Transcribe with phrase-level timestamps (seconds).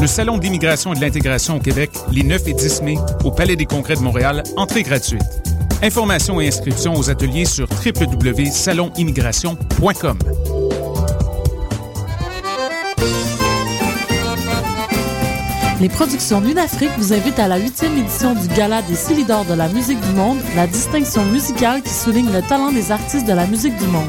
[0.00, 3.54] Le Salon d'immigration et de l'intégration au Québec, les 9 et 10 mai, au Palais
[3.54, 5.20] des Congrès de Montréal, entrée gratuite.
[5.82, 10.18] Informations et inscriptions aux ateliers sur www.salonimmigration.com.
[15.82, 19.68] Les productions Lunafrique vous invitent à la huitième édition du Gala des Silidors de la
[19.68, 23.76] musique du monde, la distinction musicale qui souligne le talent des artistes de la musique
[23.76, 24.08] du monde.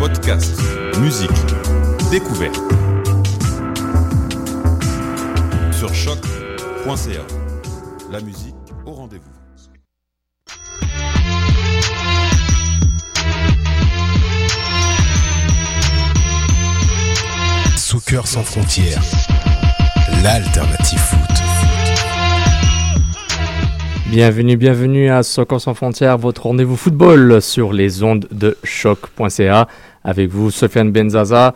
[0.00, 0.58] Podcast,
[0.98, 1.30] musique,
[2.10, 2.58] découverte.
[5.72, 7.20] Sur choc.ca.
[8.10, 8.54] La musique
[8.86, 9.30] au rendez-vous.
[17.76, 19.02] Soccer sans frontières,
[20.22, 21.30] l'alternative foot.
[24.10, 29.68] Bienvenue, bienvenue à Soccer sans frontières, votre rendez-vous football sur les ondes de choc.ca.
[30.04, 31.54] Avec vous, Sofiane Benzaza.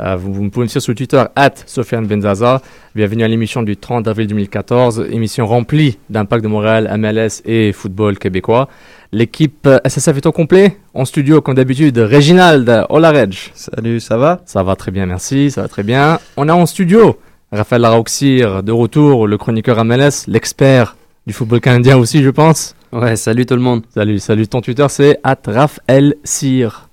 [0.00, 2.60] Euh, vous, vous pouvez me suivre sur Twitter, at Sofiane Benzaza.
[2.94, 8.18] Bienvenue à l'émission du 30 avril 2014, émission remplie d'impact de Montréal, MLS et football
[8.18, 8.68] québécois.
[9.12, 10.76] L'équipe SSF est au complet.
[10.92, 13.34] En studio, comme d'habitude, Reginald Olareg.
[13.54, 14.42] Salut, ça va?
[14.44, 16.18] Ça va très bien, merci, ça va très bien.
[16.36, 17.18] On a en studio
[17.50, 20.96] Raphaël Larauxir, de retour, le chroniqueur MLS, l'expert
[21.26, 22.74] du football canadien aussi, je pense.
[22.92, 23.82] Ouais, salut tout le monde.
[23.94, 24.46] Salut, salut.
[24.46, 26.85] Ton Twitter, c'est at Raphaël Cyr.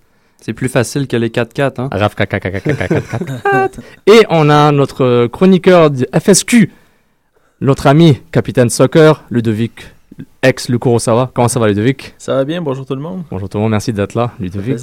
[0.45, 1.79] C'est plus facile que les 4-4.
[1.79, 1.89] Hein?
[1.89, 6.69] Raph, 4 4 Et on a notre chroniqueur du FSQ,
[7.61, 9.71] notre ami, capitaine soccer, Ludovic,
[10.41, 11.31] ex le Kurosawa.
[11.33, 12.13] Comment ça va, Ludovic?
[12.17, 13.23] Ça va bien, bonjour tout le monde.
[13.31, 14.79] Bonjour tout le monde, merci d'être là, Ludovic.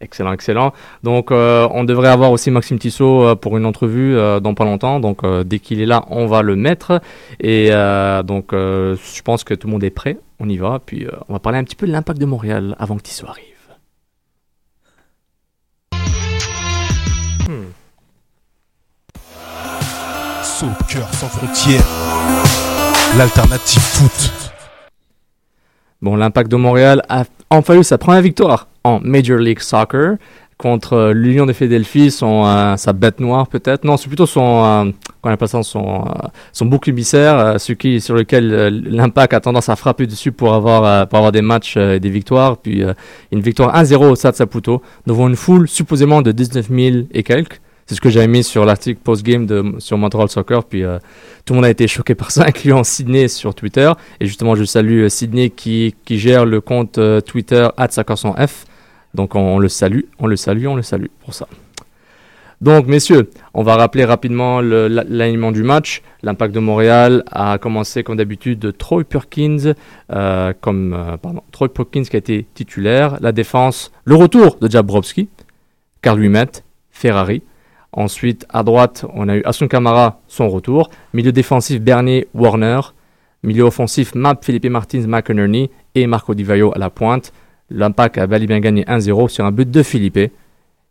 [0.00, 0.72] Excellent, excellent.
[1.02, 4.64] Donc, euh, on devrait avoir aussi Maxime Tissot euh, pour une entrevue euh, dans pas
[4.64, 5.00] longtemps.
[5.00, 7.02] Donc, euh, dès qu'il est là, on va le mettre.
[7.40, 10.18] Et euh, donc, euh, je pense que tout le monde est prêt.
[10.38, 10.80] On y va.
[10.86, 13.49] Puis, on va parler un petit peu de l'impact de Montréal avant que Tissot arrive.
[20.60, 21.80] Soccer sans frontières,
[23.16, 24.52] l'alternative foot.
[26.02, 30.16] Bon, l'impact de Montréal a enfin eu sa première victoire en Major League Soccer
[30.58, 33.84] contre euh, l'Union de Philadelphie, son, euh, sa bête noire peut-être.
[33.84, 34.92] Non, c'est plutôt son,
[35.24, 39.76] euh, appelle ça, son, euh, son bouc émissaire, ce sur lequel l'impact a tendance à
[39.76, 42.58] frapper dessus pour avoir, pour avoir des matchs et des victoires.
[42.58, 42.84] Puis
[43.32, 47.62] une victoire 1-0 au Stade Saputo devant une foule supposément de 19 000 et quelques.
[47.90, 50.62] C'est ce que j'avais mis sur l'article post-game sur Montreal Soccer.
[50.62, 51.00] Puis euh,
[51.44, 53.90] tout le monde a été choqué par ça, incluant Sydney sur Twitter.
[54.20, 58.64] Et justement, je salue euh, Sydney qui, gère le compte euh, Twitter at F.
[59.14, 61.48] Donc on, le salue, on le salue, on le salue pour ça.
[62.60, 66.02] Donc messieurs, on va rappeler rapidement l'alignement du match.
[66.22, 69.74] L'Impact de Montréal a commencé comme d'habitude de Troy Perkins,
[70.60, 71.18] comme
[71.50, 73.16] Troy Perkins qui a été titulaire.
[73.20, 75.28] La défense, le retour de Jabrowski,
[76.02, 76.50] Carl Wimet,
[76.92, 77.42] Ferrari.
[77.92, 80.90] Ensuite, à droite, on a eu Asun Kamara, son retour.
[81.12, 82.80] Milieu défensif, Bernier, Warner.
[83.42, 87.32] Milieu offensif, Map, Philippe Martins, McInerney et Marco Di Vaio à la pointe.
[87.70, 90.32] L'Impact a bel et bien gagné 1-0 sur un but de Philippe.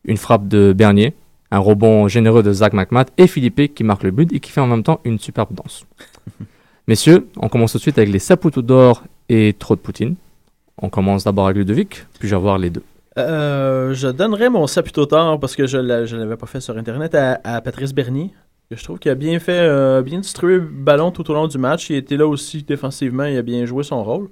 [0.06, 1.14] Une frappe de Bernier,
[1.52, 4.62] un rebond généreux de Zach McMath et Philippe qui marque le but et qui fait
[4.62, 5.86] en même temps une superbe danse.
[6.88, 10.16] Messieurs, on commence tout de suite avec les Saputo d'or et Trop de Poutine.
[10.82, 12.84] On commence d'abord avec Ludovic, puis je vais voir les deux.
[13.20, 17.16] Euh, je donnerais mon Saputo d'or parce que je ne l'avais pas fait sur Internet
[17.16, 18.34] à, Patrice Bernier.
[18.70, 21.48] Que je trouve qu'il a bien fait, euh, bien distribué le ballon tout au long
[21.48, 21.90] du match.
[21.90, 24.30] Il était là aussi défensivement, il a bien joué son rôle.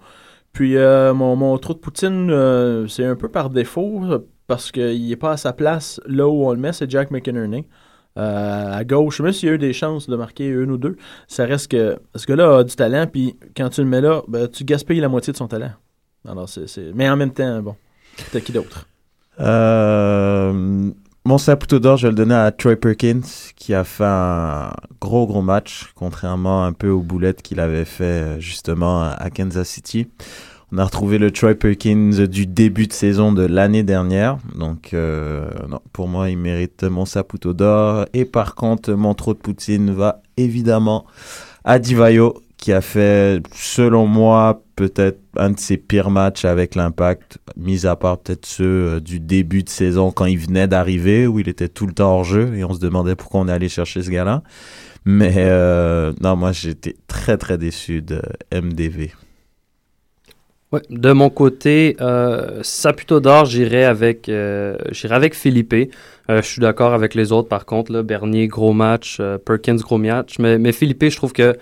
[0.54, 4.02] Puis euh, mon, mon trou de Poutine, c'est un peu par défaut
[4.48, 7.68] parce qu'il n'est pas à sa place là où on le met, c'est Jack McInerney.
[8.18, 10.98] Euh, à gauche, même s'il a eu des chances de marquer une ou deux,
[11.28, 14.48] ça reste que ce gars-là a du talent, puis quand tu le mets là, ben,
[14.48, 15.72] tu gaspilles la moitié de son talent.
[16.28, 17.76] Alors, c'est, Mais en même temps, bon,
[18.32, 18.88] t'as qui d'autre?
[19.40, 20.92] Euh,
[21.26, 23.22] mon saputo d'or, je vais le donner à Troy Perkins,
[23.56, 24.72] qui a fait un
[25.02, 30.08] gros, gros match, contrairement un peu aux boulettes qu'il avait fait justement à Kansas City.
[30.72, 34.38] On a retrouvé le Troy Perkins du début de saison de l'année dernière.
[34.54, 35.50] Donc, euh,
[35.94, 38.06] pour moi, il mérite mon Saputo d'or.
[38.14, 41.06] Et par contre, mon trop de Poutine va évidemment
[41.64, 47.38] à Divayo, qui a fait, selon moi, peut-être un de ses pires matchs avec l'impact,
[47.56, 51.40] mis à part peut-être ceux euh, du début de saison quand il venait d'arriver, où
[51.40, 53.70] il était tout le temps hors jeu et on se demandait pourquoi on est allé
[53.70, 54.44] chercher ce gars-là.
[55.10, 58.22] Mais euh, non, moi j'étais très très déçu de
[58.54, 59.12] MDV.
[60.74, 65.74] Ouais, de mon côté, euh, ça plutôt d'or, j'irai avec, euh, j'irai avec Philippe.
[66.28, 70.40] Je suis d'accord avec les autres, par contre, là, Bernier, gros match, Perkins, gros match.
[70.40, 71.56] Mais, mais Philippe, je trouve que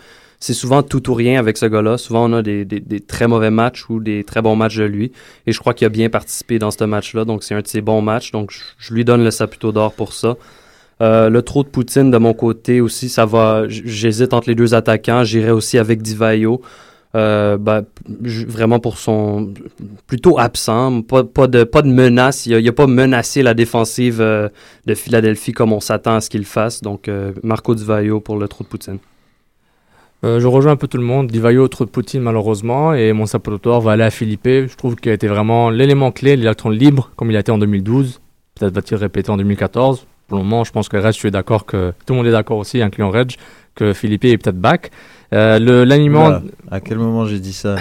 [0.46, 1.98] c'est souvent tout ou rien avec ce gars-là.
[1.98, 2.68] Souvent, on a des,
[3.08, 5.12] très mauvais matchs ou des très bons matchs de lui.
[5.48, 7.26] Et je crois qu'il a bien participé dans ce match-là.
[7.26, 8.32] Donc, c'est un de ses bons matchs.
[8.32, 10.36] Donc, je, lui donne le Saputo d'or pour ça.
[11.02, 13.64] Euh, le trop de Poutine de mon côté aussi, ça va.
[13.68, 15.24] J'hésite entre les deux attaquants.
[15.24, 16.62] J'irai aussi avec Divayo.
[17.16, 19.52] Euh, bah, vraiment pour son
[20.06, 22.46] plutôt absent, pas, de, pas de menace.
[22.46, 24.50] Il n'a pas menacé la défensive euh,
[24.86, 26.84] de Philadelphie comme on s'attend à ce qu'il fasse.
[26.84, 27.10] Donc,
[27.42, 27.84] Marco Di
[28.24, 29.00] pour le trou de Poutine.
[30.26, 31.28] Je rejoins un peu tout le monde.
[31.28, 32.94] Divayo, trop de Poutine malheureusement.
[32.94, 34.46] Et mon sapototor va aller à Philippe.
[34.46, 37.58] Je trouve qu'il a été vraiment l'élément clé, l'électron libre, comme il a été en
[37.58, 38.22] 2012.
[38.60, 40.08] Peut-être va-t-il répéter en 2014.
[40.28, 42.32] Pour le moment, je pense que Reg, je suis d'accord que tout le monde est
[42.32, 43.36] d'accord aussi, incluant Reg,
[43.76, 44.92] que Philippe est peut-être back.
[45.34, 46.40] Euh, l'aliment.
[46.72, 47.76] À quel moment j'ai dit ça?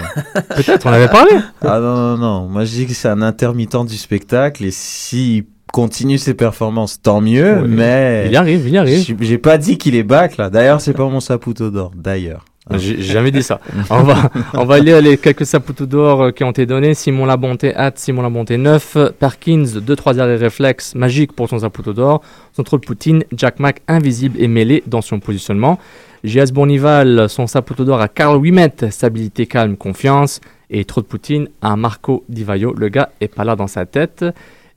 [0.55, 1.31] Peut-être, on avait parlé.
[1.61, 2.47] ah non, non, non.
[2.47, 7.21] Moi, je dis que c'est un intermittent du spectacle et s'il continue ses performances, tant
[7.21, 8.23] mieux, mais.
[8.27, 9.17] Il y arrive, il y arrive.
[9.19, 10.49] J'ai pas dit qu'il est back, là.
[10.49, 12.45] D'ailleurs, c'est pas mon saputo d'or, d'ailleurs.
[12.71, 13.59] J'ai jamais dit ça.
[13.91, 16.95] on va, on va lire les quelques saputo d'or euh, qui ont été donnés.
[16.95, 18.97] Simon Labonté, at Simon Labonté 9.
[19.19, 22.21] Perkins, 2-3 arrêts réflexes, magique pour son saputo d'or.
[22.53, 25.77] Son trop de Poutine, Jack Mack, invisible et mêlé dans son positionnement.
[26.23, 26.51] J.S.
[26.51, 30.41] Bournival, son saputo d'or à Carl Wimet, stabilité, calme, confiance.
[30.71, 33.85] Et trop de Poutine à Marco Di Vaio, le gars est pas là dans sa
[33.85, 34.25] tête.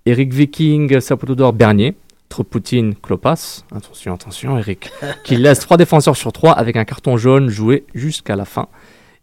[0.08, 1.94] Eric Viking, saputo d'or Bernier.
[2.30, 3.64] Trop de Poutine, Klopas.
[3.74, 4.90] Attention, attention, Eric.
[5.24, 8.68] qui laisse trois défenseurs sur trois avec un carton jaune joué jusqu'à la fin.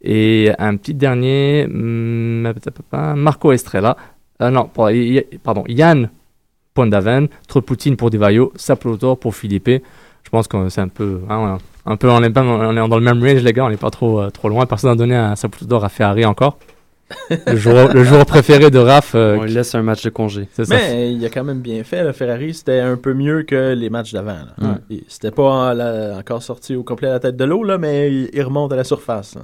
[0.03, 2.53] Et un petit dernier, hmm,
[3.15, 3.97] Marco Estrella.
[4.41, 4.69] Euh, non,
[5.43, 6.11] pardon, Yann
[6.75, 7.29] Pondaven.
[7.47, 8.53] Trop de Poutine pour Divayo.
[8.55, 9.81] Saputo d'or pour Philippe.
[10.23, 11.21] Je pense que c'est un peu.
[11.29, 11.57] Hein,
[11.87, 13.77] un peu, on est, pas, on est dans le même range, les gars, on n'est
[13.77, 14.67] pas trop, euh, trop loin.
[14.67, 16.59] Personne n'a donné un sapote d'or à Ferrari encore.
[17.47, 19.13] le, joueur, le joueur préféré de Raph.
[19.15, 20.47] Euh, on lui laisse un match de congé.
[20.69, 22.03] Mais il a quand même bien fait.
[22.03, 24.37] Le Ferrari, c'était un peu mieux que les matchs d'avant.
[25.07, 25.75] C'était pas
[26.17, 28.83] encore sorti au complet à la tête de l'eau, là, mais il, remonte à la
[28.83, 29.37] surface.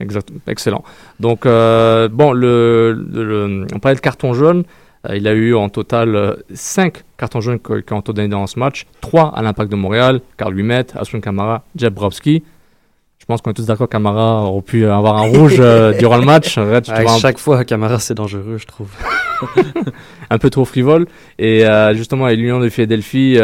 [0.00, 0.40] Exactement.
[0.48, 0.82] Excellent.
[1.20, 4.64] Donc, euh, bon, le, le, on parlait de carton jaune.
[5.08, 8.46] Euh, il a eu en total 5 euh, cartons jaunes qui ont été donnés dans
[8.46, 8.86] ce match.
[9.00, 12.42] 3 à l'impact de Montréal, Carl Humet, Aswin Kamara, Jeb Browski.
[13.24, 16.26] Je pense qu'on est tous d'accord Kamara aurait pu avoir un rouge euh, durant le
[16.26, 16.58] match.
[17.18, 18.90] chaque fois, Kamara, c'est dangereux, je trouve.
[20.30, 21.06] un peu trop frivole.
[21.38, 21.64] Et
[21.94, 23.38] justement, l'Union de Philadelphie,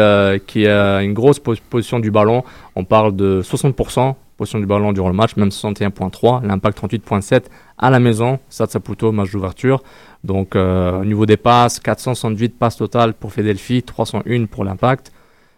[0.45, 2.43] qui a une grosse position du ballon,
[2.75, 7.43] on parle de 60% position du ballon durant le match, même 61.3, l'impact 38.7
[7.77, 9.83] à la maison, ça plutôt match d'ouverture.
[10.23, 15.11] Donc euh, au niveau des passes, 468 passes totales pour Philadelphie, 301 pour l'impact,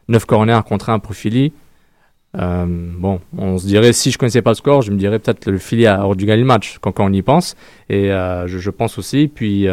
[0.09, 1.53] 9 corners contre 1 pour Philly.
[2.35, 5.49] Euh, bon, on se dirait, si je connaissais pas le score, je me dirais peut-être
[5.49, 7.55] le Philly a hors du le match quand, on y pense.
[7.89, 9.27] Et euh, je, pense aussi.
[9.27, 9.67] Puis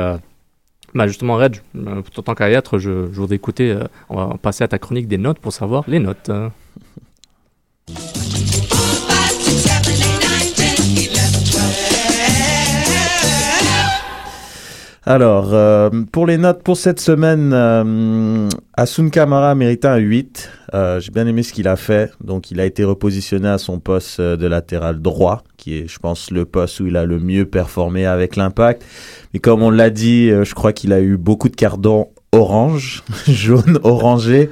[0.95, 2.88] Bah justement, Reg, euh, tout tant qu'à je, je
[3.21, 6.31] voudrais écouter, euh, on va passer à ta chronique des notes pour savoir les notes.
[15.07, 20.50] Alors, euh, pour les notes pour cette semaine, euh, Asun Kamara méritait un 8.
[20.75, 22.12] Euh, J'ai bien aimé ce qu'il a fait.
[22.23, 25.99] Donc, il a été repositionné à son poste euh, de latéral droit, qui est, je
[25.99, 28.85] pense, le poste où il a le mieux performé avec l'impact.
[29.33, 33.78] Et comme on l'a dit, je crois qu'il a eu beaucoup de cardons orange, jaune,
[33.83, 34.50] orangé.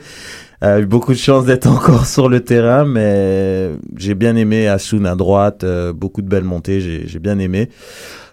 [0.61, 5.05] A eu beaucoup de chance d'être encore sur le terrain, mais j'ai bien aimé Asun
[5.05, 7.69] à droite, euh, beaucoup de belles montées, j'ai j'ai bien aimé.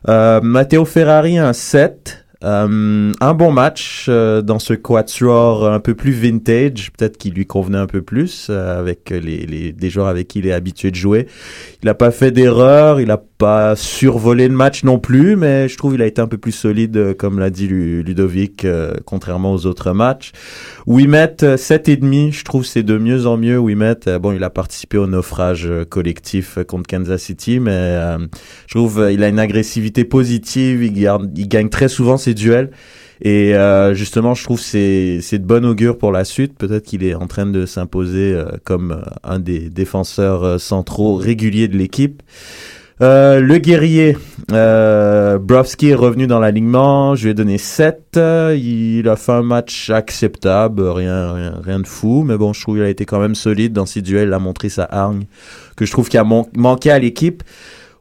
[0.08, 2.26] Euh, Matteo Ferrari, un 7.
[2.44, 7.48] Euh, un bon match euh, dans ce quatuor un peu plus vintage, peut-être qu'il lui
[7.48, 10.92] convenait un peu plus euh, avec les, les, des joueurs avec qui il est habitué
[10.92, 11.28] de jouer.
[11.82, 15.78] Il n'a pas fait d'erreur, il n'a pas survolé le match non plus, mais je
[15.78, 18.94] trouve qu'il a été un peu plus solide, euh, comme l'a dit Lu- Ludovic, euh,
[19.06, 20.32] contrairement aux autres matchs.
[20.88, 23.58] Wimet, euh, 7,5, je trouve c'est de mieux en mieux.
[23.58, 27.72] Wimet, euh, bon, il a participé au naufrage euh, collectif euh, contre Kansas City, mais
[27.72, 28.18] euh,
[28.68, 32.72] je trouve euh, il a une agressivité positive, il, gagne très souvent ses duels.
[33.22, 36.58] Et euh, justement, je trouve c'est c'est de bon augure pour la suite.
[36.58, 41.16] Peut-être qu'il est en train de s'imposer euh, comme euh, un des défenseurs euh, centraux
[41.16, 42.22] réguliers de l'équipe.
[43.02, 44.18] Euh, le guerrier,
[44.54, 47.16] euh, Brovski est revenu dans l'alignement.
[47.16, 48.16] Je lui ai donné 7.
[48.16, 52.24] Euh, Il a fait un match acceptable, rien, rien, de fou.
[52.24, 54.30] Mais bon, je trouve qu'il a été quand même solide dans ses duels.
[54.30, 55.26] Il a montré sa hargne
[55.76, 57.44] que je trouve qu'il a manqué à l'équipe.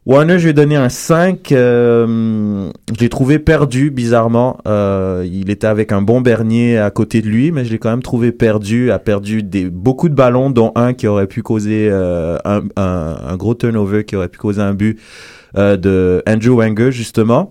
[0.07, 1.51] Warner, je lui ai donné un 5.
[1.53, 4.59] Euh, je l'ai trouvé perdu, bizarrement.
[4.69, 7.89] Euh, il était avec un bon Bernier à côté de lui, mais je l'ai quand
[7.89, 8.91] même trouvé perdu.
[8.91, 13.17] A perdu des, beaucoup de ballons, dont un qui aurait pu causer euh, un, un,
[13.27, 15.01] un gros turnover, qui aurait pu causer un but
[15.57, 17.51] euh, de Andrew Wenger, justement.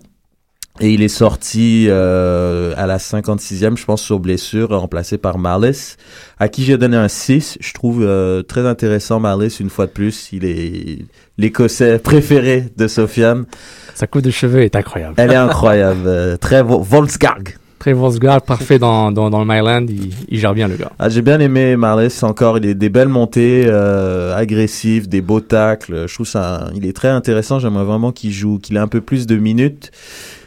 [0.79, 5.97] Et il est sorti euh, à la 56e, je pense, sur blessure, remplacé par Malice,
[6.39, 7.59] à qui j'ai donné un 6.
[7.61, 10.29] Je trouve euh, très intéressant Malice, une fois de plus.
[10.33, 11.05] Il est
[11.37, 13.45] l'Écossais préféré de Sofiane.
[13.93, 15.13] Sa coupe de cheveux est incroyable.
[15.17, 16.01] Elle est incroyable.
[16.07, 17.55] euh, très Vo- Volksgarg.
[17.77, 20.91] Très Volkswagen, parfait dans, dans, dans le Myland, il, il gère bien le gars.
[20.97, 22.57] Ah, j'ai bien aimé Marlis encore.
[22.57, 26.07] Il a des belles montées, euh, agressives, des beaux tacles.
[26.07, 27.59] Je trouve ça, il est très intéressant.
[27.59, 29.91] J'aimerais vraiment qu'il joue, qu'il ait un peu plus de minutes.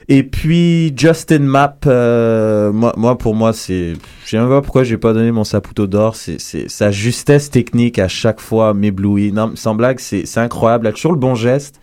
[0.08, 3.94] Et puis Justin Mapp, euh, moi, moi pour moi c'est,
[4.24, 6.14] je sais même pas pourquoi j'ai pas donné mon Saputo d'or.
[6.14, 9.32] C'est, sa justesse technique à chaque fois m'éblouit.
[9.32, 10.86] Non, sans blague, c'est, incroyable.
[10.86, 11.80] Il a toujours le bon geste,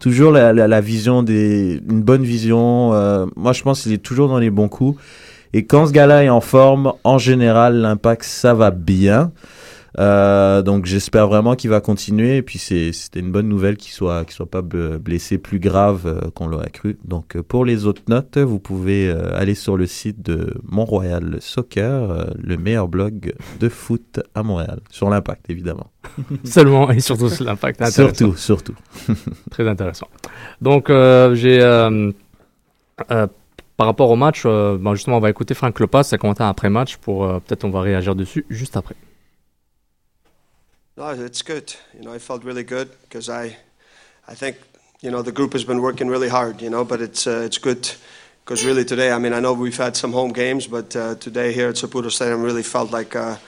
[0.00, 2.92] toujours la, la, la vision des, une bonne vision.
[2.94, 5.00] Euh, moi je pense qu'il est toujours dans les bons coups.
[5.52, 9.32] Et quand ce gars-là est en forme, en général, l'impact, ça va bien.
[9.98, 12.36] Euh, donc j'espère vraiment qu'il va continuer.
[12.36, 16.30] Et puis c'était une bonne nouvelle qu'il soit, qu'il soit pas blessé plus grave euh,
[16.30, 16.98] qu'on l'aurait cru.
[17.04, 22.32] Donc euh, pour les autres notes, vous pouvez aller sur le site de Mont-Royal Soccer,
[22.38, 24.80] le meilleur blog de foot à Montréal.
[24.90, 25.90] Sur l'impact, évidemment.
[26.44, 27.84] Seulement et surtout sur l'impact.
[27.90, 28.74] Surtout, surtout.
[29.50, 30.08] Très intéressant.
[30.60, 31.60] Donc, euh, j'ai.
[31.60, 32.12] euh,
[33.08, 36.98] par rapport au match, bon, justement, on va écouter Frank Lopas, sa commentaire après match,
[36.98, 38.94] pour peut-être on va réagir dessus juste après.
[40.96, 41.74] No, it's good.
[41.94, 43.56] You know, I felt really good because I,
[44.26, 44.56] I think,
[45.00, 46.60] you know, the group has been working really hard.
[46.60, 47.90] You know, but it's uh, it's good
[48.44, 51.52] because really today, I mean, I know we've had some home games, but uh, today
[51.52, 53.38] here at Saputo Stadium really felt like a,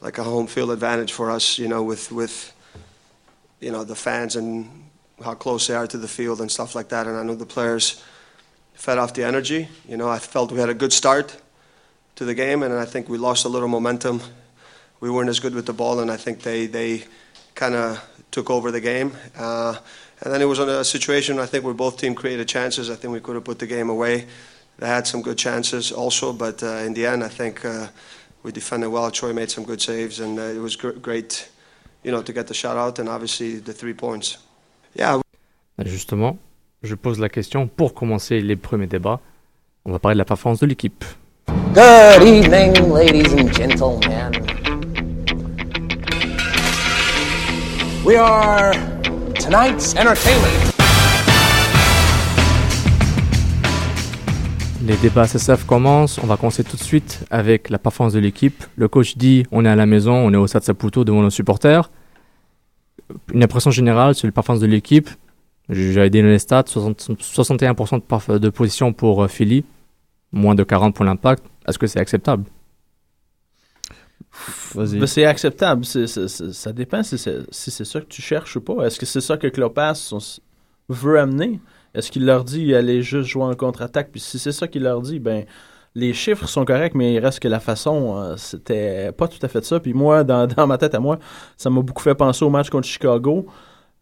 [0.00, 1.58] like a home field advantage for us.
[1.58, 2.52] You know, with with,
[3.60, 4.68] you know, the fans and
[5.24, 7.06] how close they are to the field and stuff like that.
[7.06, 8.02] And I know the players
[8.74, 9.68] fed off the energy.
[9.88, 11.40] You know, I felt we had a good start
[12.16, 14.20] to the game, and I think we lost a little momentum
[15.00, 17.04] we weren't as good with the ball, and I think they they
[17.54, 17.98] kind of
[18.30, 19.12] took over the game.
[19.36, 19.76] Uh,
[20.22, 22.90] and then it was on a situation I think where both teams created chances.
[22.90, 24.26] I think we could have put the game away.
[24.78, 27.88] They had some good chances also, but uh, in the end, I think uh,
[28.42, 29.10] we defended well.
[29.10, 31.48] Troy made some good saves, and uh, it was gr- great,
[32.02, 34.38] you know, to get the shot out and obviously the three points.
[34.94, 35.20] Yeah,
[35.84, 36.38] Justement,
[36.82, 39.20] je pose la question pour commencer les premiers débats.
[39.84, 41.04] On va parler de la performance de l'équipe.
[41.72, 44.49] Good evening, ladies and gentlemen.
[48.02, 48.72] We are
[49.34, 50.72] tonight's entertainment.
[54.86, 56.18] Les débats SSF commencent.
[56.22, 58.64] On va commencer tout de suite avec la performance de l'équipe.
[58.76, 61.28] Le coach dit on est à la maison, on est au Stade Saputo devant nos
[61.28, 61.90] supporters.
[63.34, 65.10] Une impression générale sur la performance de l'équipe.
[65.68, 69.62] J'avais donné les stats 60 61% de, de position pour euh, Philly,
[70.32, 71.44] moins de 40 pour l'impact.
[71.68, 72.44] Est-ce que c'est acceptable?
[75.00, 75.84] Ben, c'est acceptable.
[75.84, 78.84] Ça dépend si c'est ça que tu cherches ou pas.
[78.86, 80.40] Est-ce que c'est ça que Clopas on s-
[80.88, 81.60] veut amener?
[81.94, 84.10] Est-ce qu'il leur dit aller juste jouer en contre-attaque?
[84.12, 85.44] Puis si c'est ça qu'il leur dit, ben
[85.96, 89.48] les chiffres sont corrects, mais il reste que la façon, euh, c'était pas tout à
[89.48, 89.80] fait ça.
[89.80, 91.18] Puis moi, dans, ma tête à moi,
[91.56, 93.46] ça m'a beaucoup fait penser au match contre Chicago,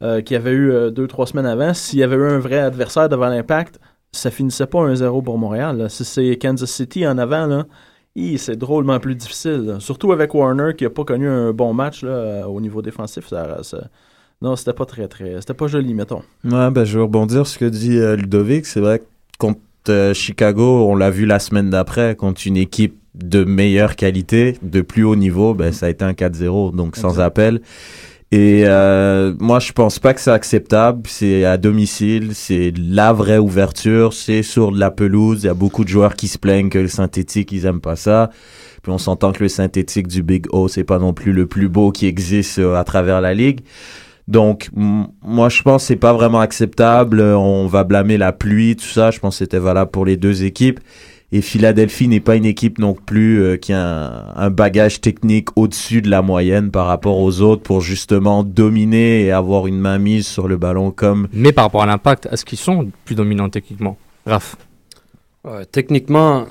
[0.03, 1.73] euh, qui avait eu euh, deux, trois semaines avant.
[1.73, 3.81] S'il y avait eu un vrai adversaire devant l'impact,
[4.13, 5.87] ça finissait pas 1-0 pour Montréal.
[5.89, 7.65] Si c'est Kansas City en avant, là,
[8.39, 9.77] c'est drôlement plus difficile.
[9.79, 13.29] Surtout avec Warner qui a pas connu un bon match là, au niveau défensif.
[13.29, 13.89] Ça, ça-
[14.43, 15.41] Non, c'était pas très, très.
[15.41, 16.23] C'était pas joli, mettons.
[16.45, 18.67] Ouais, ben, je vais rebondir sur ce que dit euh, Ludovic.
[18.67, 19.05] C'est vrai que
[19.39, 24.57] contre euh, Chicago, on l'a vu la semaine d'après, contre une équipe de meilleure qualité,
[24.63, 27.61] de plus haut niveau, ben, ça a été un 4-0, donc sans appel.
[28.31, 31.03] Et euh, moi, je pense pas que c'est acceptable.
[31.09, 35.45] C'est à domicile, c'est la vraie ouverture, c'est sur de la pelouse.
[35.45, 37.97] Il y a beaucoup de joueurs qui se plaignent que le synthétique, ils aiment pas
[37.97, 38.31] ça.
[38.83, 41.69] Puis on s'entend que le synthétique du Big O, c'est pas non plus le plus
[41.69, 43.61] beau qui existe euh, à travers la ligue.
[44.29, 47.23] Donc, moi, je pense que c'est pas vraiment acceptable.
[47.23, 49.11] On va blâmer la pluie, tout ça.
[49.11, 50.81] Je pense que c'était valable pour les deux équipes.
[51.31, 55.49] Et Philadelphie n'est pas une équipe non plus euh, qui a un, un bagage technique
[55.57, 59.99] au-dessus de la moyenne par rapport aux autres pour justement dominer et avoir une main
[59.99, 63.51] mise sur le ballon comme Mais par rapport à l'impact, est-ce qu'ils sont plus dominants
[63.51, 64.57] techniquement Raph,
[65.47, 66.47] Euh, techniquement,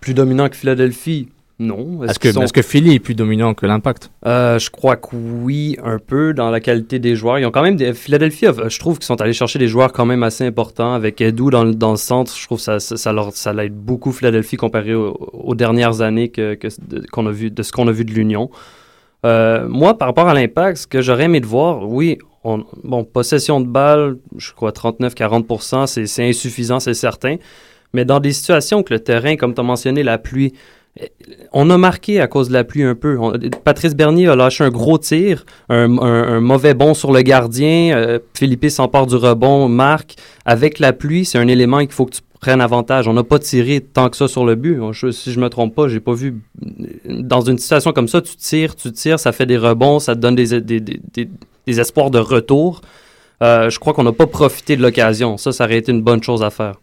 [0.00, 1.28] plus dominant que Philadelphie,
[1.60, 2.02] non.
[2.04, 4.10] est-ce que, sont- que Philly est plus dominant que l'impact?
[4.26, 7.38] Euh, je crois que oui, un peu dans la qualité des joueurs.
[7.38, 7.92] Ils ont quand même des.
[7.94, 10.94] Philadelphie, a- je trouve qu'ils sont allés chercher des joueurs quand même assez importants.
[10.94, 13.52] Avec Edu dans, le- dans le centre, je trouve que ça, ça, ça, leur, ça
[13.52, 16.58] l'aide beaucoup Philadelphie comparé au- aux, dernières années que,
[17.12, 18.50] qu'on a vu, de ce qu'on a vu de l'Union.
[19.26, 23.04] Euh, moi, par rapport à l'impact, ce que j'aurais aimé de voir, oui, on, bon,
[23.04, 27.36] possession de balle, je crois 39-40%, c'est, c'est insuffisant, c'est certain.
[27.92, 30.54] Mais dans des situations que le terrain, comme tu as mentionné, la pluie,
[31.52, 33.16] on a marqué à cause de la pluie un peu.
[33.18, 33.32] On-
[33.64, 37.96] Patrice Bernier a lâché un gros tir, un, un- un mauvais bond sur le gardien.
[37.96, 40.16] euh, Philippe s'empare du rebond, marque.
[40.44, 43.06] Avec la pluie, c'est un élément qu'il faut que tu prennes avantage.
[43.08, 44.78] On n'a pas tiré tant que ça sur le but.
[44.92, 46.36] Je- si je me trompe pas, j'ai pas vu.
[47.06, 50.20] Dans une situation comme ça, tu tires, tu tires, ça fait des rebonds, ça te
[50.20, 51.00] donne des, des, des-
[51.66, 52.80] des- espoirs de retour.
[53.42, 55.36] Euh, je crois qu'on n'a pas profité de l'occasion.
[55.36, 56.74] Ça, ça aurait été une bonne chose à faire.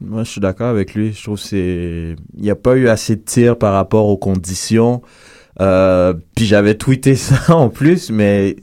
[0.00, 1.12] Moi, je suis d'accord avec lui.
[1.12, 2.16] Je trouve que c'est.
[2.36, 5.02] Il n'y a pas eu assez de tirs par rapport aux conditions.
[5.60, 8.56] Euh, puis j'avais tweeté ça en plus, mais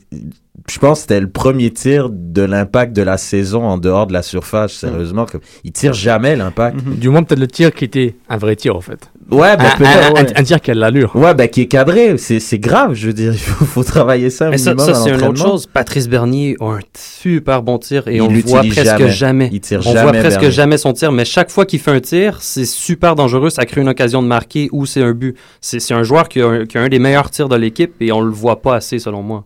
[0.70, 4.14] je pense que c'était le premier tir de l'impact de la saison en dehors de
[4.14, 5.26] la surface, sérieusement.
[5.26, 6.80] Comme, il tire jamais l'impact.
[6.84, 9.12] Du moins, peut-être le tir qui était un vrai tir, en fait.
[9.30, 10.40] Ouais, ben, un, peut-être, un- ouais.
[10.40, 11.14] un tir qui a de l'allure.
[11.16, 14.30] Ouais, ben qui est cadré, c'est c'est grave, je veux dire, il faut, faut travailler
[14.30, 15.66] ça Mais ça, minimum ça à c'est une autre chose.
[15.68, 19.10] Patrice Bernier a un super bon tir et Il on le voit presque jamais.
[19.10, 19.50] jamais.
[19.52, 20.52] Il tire on voit presque Bernier.
[20.52, 23.50] jamais son tir, mais chaque fois qu'il fait un tir, c'est super dangereux.
[23.50, 25.36] Ça crée une occasion de marquer ou c'est un but.
[25.60, 27.94] C'est c'est un joueur qui a un, qui a un des meilleurs tirs de l'équipe
[28.00, 29.44] et on le voit pas assez selon moi.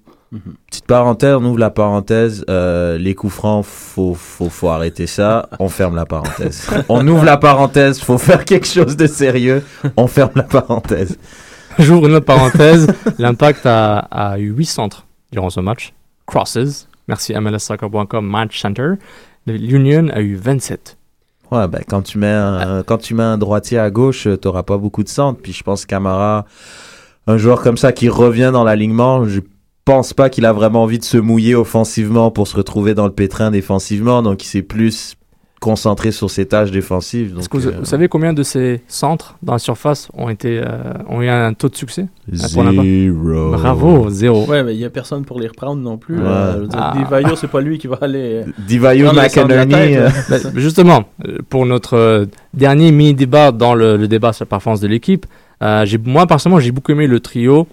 [0.68, 2.46] Petite parenthèse, on ouvre la parenthèse.
[2.50, 5.50] euh, les coups francs, faut, faut, faut arrêter ça.
[5.60, 6.70] On ferme la parenthèse.
[6.90, 9.64] on ouvre la parenthèse, faut faire quelque chose de sérieux.
[9.98, 11.18] On ferme la parenthèse.
[11.80, 12.88] J'ouvre une autre parenthèse.
[13.18, 15.94] L'impact a, a eu 8 centres durant ce match.
[16.26, 16.88] Crosses.
[17.08, 18.94] Merci MLSsoccer.com Match Center.
[19.48, 20.98] L'Union a eu 27.
[21.52, 24.78] Ouais, ben, quand tu mets un, quand tu mets un droitier à gauche, t'auras pas
[24.78, 25.42] beaucoup de centres.
[25.42, 26.46] Puis je pense Camara,
[27.28, 29.42] un joueur comme ça qui revient dans l'alignement, je
[29.86, 33.12] pense pas qu'il a vraiment envie de se mouiller offensivement pour se retrouver dans le
[33.14, 34.22] pétrin défensivement.
[34.22, 35.16] Donc il s'est plus
[35.60, 37.36] concentré sur ses tâches défensives.
[37.38, 40.28] Est-ce Donc, que vous, euh, vous savez combien de ces centres dans la surface ont,
[40.28, 40.66] été, euh,
[41.08, 42.08] ont eu un taux de succès?
[42.32, 43.52] Ah, Zéro.
[43.52, 44.46] Bravo, zéro.
[44.48, 46.16] Ouais, mais il n'y a personne pour les reprendre non plus.
[46.18, 46.24] Ouais.
[46.26, 46.94] Euh, Ah.
[46.98, 48.44] Divayo, c'est pas lui qui va aller.
[48.48, 49.98] euh, Divayo McInerney,
[50.30, 51.04] Ben, justement,
[51.50, 55.28] pour notre dernier mini-débat dans le, le débat sur la performance de l'équipe,
[55.62, 57.68] euh, moi personnellement j'ai beaucoup aimé le trio,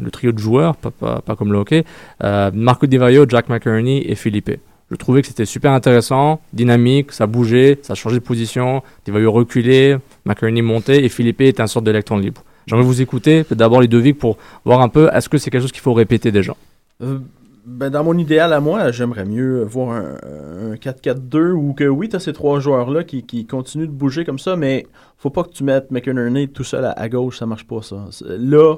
[0.00, 1.84] le trio de joueurs, pas, pas, comme le hockey,
[2.22, 4.50] euh, Marco Di Jack McInerney et Felipe.
[4.90, 9.32] Je trouvais que c'était super intéressant, dynamique, ça bougeait, ça changeait de position, Di Vaio
[9.32, 12.42] reculait, McInerney montait et Felipe était un sorte d'électron libre.
[12.66, 15.62] J'aimerais vous écouter, d'abord les deux Vic pour voir un peu, est-ce que c'est quelque
[15.62, 16.54] chose qu'il faut répéter déjà?
[17.02, 17.18] Euh,
[17.66, 22.08] ben, dans mon idéal à moi, j'aimerais mieux voir un, un 4-4-2 ou que oui,
[22.08, 24.86] tu as ces trois joueurs-là qui, qui continuent de bouger comme ça, mais
[25.18, 28.04] faut pas que tu mettes McInerney tout seul à, à gauche, ça marche pas ça.
[28.24, 28.76] Là,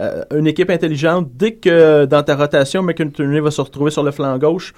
[0.00, 4.10] euh, une équipe intelligente, dès que dans ta rotation, McInerney va se retrouver sur le
[4.10, 4.72] flanc gauche,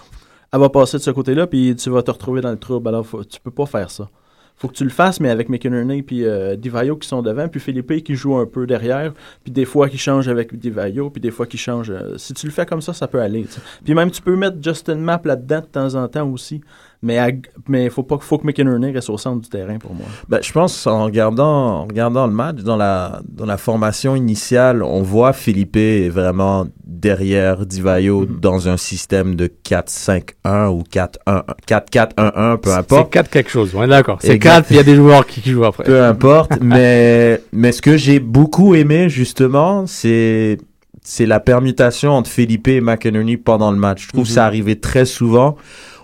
[0.52, 2.88] elle va passer de ce côté-là, puis tu vas te retrouver dans le trouble.
[2.88, 4.08] Alors, faut- tu peux pas faire ça.
[4.56, 7.58] Faut que tu le fasses, mais avec McInerney puis euh, Divayo qui sont devant, puis
[7.58, 11.32] Philippe qui joue un peu derrière, puis des fois qui change avec Divayo, puis des
[11.32, 11.90] fois qui change.
[11.90, 13.46] euh, si tu le fais comme ça, ça peut aller.
[13.84, 16.60] Puis même tu peux mettre Justin Mapp là-dedans de temps en temps aussi,
[17.04, 17.28] mais à-
[17.68, 20.06] mais faut pas faut que McInerney reste au centre du terrain pour moi.
[20.28, 21.44] Ben, je pense en regardant,
[21.82, 26.66] en regardant le match, dans la, dans la formation initiale, on voit Philippe est vraiment
[26.86, 33.06] derrière Divayo dans un système de 4-5-1 ou 4-1 4-4-1-1, peu importe.
[33.06, 34.18] C'est 4 quelque chose, on est d'accord.
[34.20, 34.62] C'est Exact.
[34.62, 35.84] 4, il y a des joueurs qui, qui jouent après.
[35.84, 40.58] Peu importe, mais, mais ce que j'ai beaucoup aimé, justement, c'est,
[41.02, 44.04] c'est la permutation entre Felipe et McInerney pendant le match.
[44.04, 45.56] Je trouve que ça arrivait très souvent.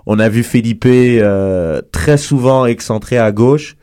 [0.06, 3.76] On a vu Felipe euh, très souvent excentré à gauche.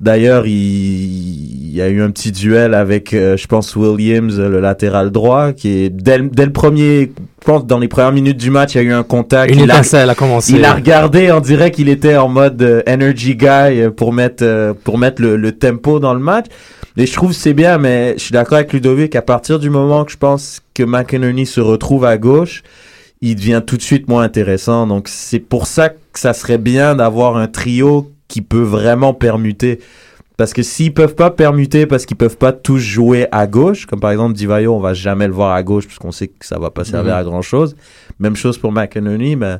[0.00, 4.60] D'ailleurs, il, il y a eu un petit duel avec, euh, je pense, Williams, le
[4.60, 8.50] latéral droit, qui est dès, dès le premier, je pense, dans les premières minutes du
[8.50, 9.52] match, il y a eu un contact.
[9.54, 10.52] Une Il a- a commencé.
[10.52, 13.46] il a regardé, on dirait qu'il était en mode euh, energy guy
[13.80, 16.46] euh, pour mettre euh, pour mettre le, le tempo dans le match.
[16.98, 19.16] Et je trouve que c'est bien, mais je suis d'accord avec Ludovic.
[19.16, 22.62] À partir du moment que je pense que McInerney se retrouve à gauche,
[23.30, 24.86] il devient tout de suite moins intéressant.
[24.86, 29.80] Donc c'est pour ça que ça serait bien d'avoir un trio qui peut vraiment permuter.
[30.36, 34.00] Parce que s'ils peuvent pas permuter, parce qu'ils peuvent pas tous jouer à gauche, comme
[34.00, 36.70] par exemple Divayo, on va jamais le voir à gauche puisqu'on sait que ça va
[36.70, 37.20] pas servir Mhm.
[37.20, 37.74] à grand chose.
[38.18, 39.56] Même chose pour McInerney, mais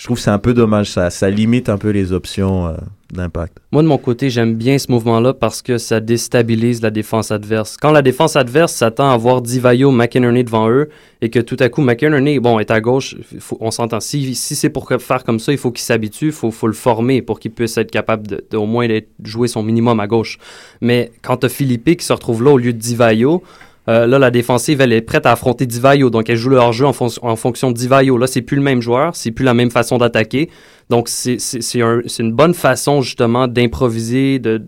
[0.00, 0.88] je trouve que c'est un peu dommage.
[0.88, 2.72] Ça, ça limite un peu les options euh,
[3.12, 3.58] d'impact.
[3.70, 7.76] Moi, de mon côté, j'aime bien ce mouvement-là parce que ça déstabilise la défense adverse.
[7.76, 10.88] Quand la défense adverse s'attend à voir Divayo, McInerney devant eux
[11.20, 13.14] et que tout à coup, McInerney, bon, est à gauche,
[13.60, 14.00] on s'entend.
[14.00, 17.20] Si, si c'est pour faire comme ça, il faut qu'il s'habitue, il faut, le former
[17.20, 18.88] pour qu'il puisse être capable de, au moins
[19.22, 20.38] jouer son minimum à gauche.
[20.80, 23.42] Mais quand tu as Philippe qui se retrouve là au lieu de Divayo,
[23.90, 26.08] euh, là, la défensive, elle est prête à affronter Divayo.
[26.10, 28.16] Donc, elle joue le hors-jeu en, fon- en fonction de Divayo.
[28.16, 30.48] Là, c'est plus le même joueur, c'est plus la même façon d'attaquer.
[30.88, 34.62] Donc, c'est c'est- c'est un- c'est une bonne façon, justement, d'improviser, de,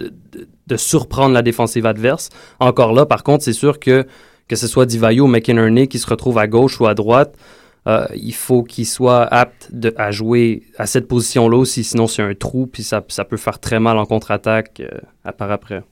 [0.76, 2.30] surprendre la défensive adverse.
[2.58, 4.06] Encore là, par contre, c'est sûr que
[4.48, 7.34] que ce soit Divayo ou McInerney qui se retrouve à gauche ou à droite,
[7.86, 11.84] euh, il faut qu'il soit apte à jouer à cette position-là aussi.
[11.84, 14.88] Sinon, c'est un trou, puis ça, ça peut faire très mal en contre-attaque euh,
[15.24, 15.82] à part après.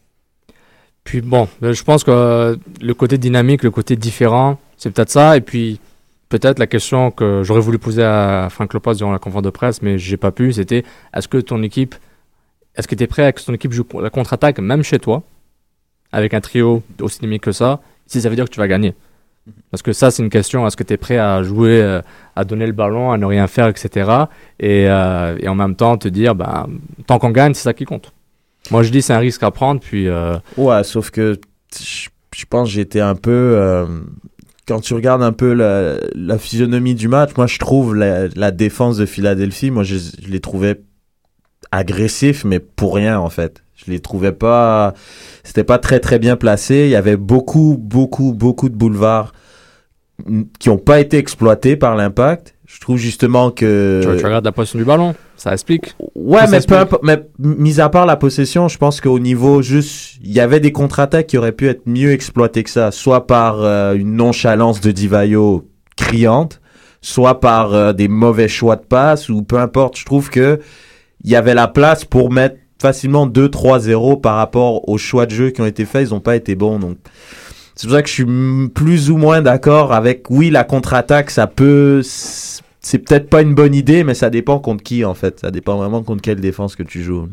[1.05, 5.11] Puis bon, euh, je pense que euh, le côté dynamique, le côté différent, c'est peut-être
[5.11, 5.37] ça.
[5.37, 5.81] Et puis
[6.29, 9.83] peut-être la question que j'aurais voulu poser à Frank Lopez durant la conférence de presse,
[9.83, 10.85] mais j'ai pas pu, c'était
[11.15, 11.95] est-ce que ton équipe,
[12.77, 15.23] est-ce que tu es prêt à que ton équipe joue la contre-attaque même chez toi,
[16.13, 18.95] avec un trio aussi dynamique que ça, si ça veut dire que tu vas gagner?
[19.73, 22.03] Parce que ça, c'est une question est-ce que tu es prêt à jouer, euh,
[22.37, 24.09] à donner le ballon, à ne rien faire, etc.
[24.61, 26.69] Et, et en même temps te dire, bah,
[27.07, 28.13] tant qu'on gagne, c'est ça qui compte.
[28.71, 30.09] Moi, je dis c'est un risque à prendre, puis.
[30.09, 31.39] euh, Ouais, sauf que
[31.79, 33.31] je, pense que j'étais un peu.
[33.57, 33.87] euh,
[34.67, 39.07] quand tu regardes un peu la, physionomie du match, moi je trouve la, défense de
[39.07, 40.81] Philadelphie, moi je, je les trouvais
[41.73, 43.65] agressifs, mais pour rien en fait.
[43.75, 44.95] Je les trouvais pas.
[45.43, 46.85] C'était pas très très bien placé.
[46.85, 49.33] Il y avait beaucoup, beaucoup, beaucoup de boulevards
[50.59, 52.55] qui n'ont pas été exploités par l'impact.
[52.73, 54.01] Je trouve justement que.
[54.03, 55.97] Tu, tu regardes la position du ballon, ça explique.
[56.15, 56.77] Ouais, mais peu.
[57.03, 60.71] Mais mis à part la possession, je pense qu'au niveau juste, il y avait des
[60.71, 64.93] contre-attaques qui auraient pu être mieux exploitées que ça, soit par euh, une nonchalance de
[64.93, 66.61] Divayo criante,
[67.03, 69.99] soit par euh, des mauvais choix de passe ou peu importe.
[69.99, 70.61] Je trouve que
[71.25, 75.51] il y avait la place pour mettre facilement 2-3-0 par rapport aux choix de jeu
[75.51, 76.09] qui ont été faits.
[76.09, 76.99] Ils n'ont pas été bons, donc.
[77.81, 81.47] C'est pour ça que je suis plus ou moins d'accord avec, oui, la contre-attaque, ça
[81.47, 85.41] peut, c'est peut-être pas une bonne idée, mais ça dépend contre qui, en fait.
[85.41, 87.29] Ça dépend vraiment contre quelle défense que tu joues.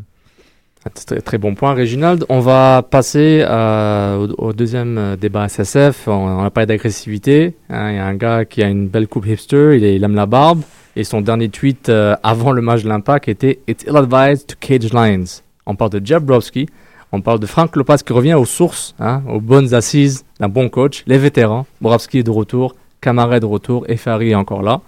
[0.86, 2.24] Ah, Très, très bon point, Réginald.
[2.30, 6.08] On va passer euh, au, deuxième euh, débat SSF.
[6.08, 7.54] On, on a parlé d'agressivité.
[7.68, 7.90] hein.
[7.90, 10.14] Il y a un gars qui a une belle coupe hipster, il, est- il aime
[10.14, 10.62] la barbe.
[10.96, 14.94] Et son dernier tweet euh, avant le match de l'Impact était It's ill-advised to cage
[14.94, 15.42] lions.
[15.66, 16.70] On parle de Jeff Browski.
[17.12, 20.68] On parle de Frank Lopez qui revient aux sources, hein, aux bonnes assises d'un bon
[20.68, 21.66] coach, les vétérans.
[21.80, 24.80] Bobrovski est de retour, Camara est de retour, Efari est encore là.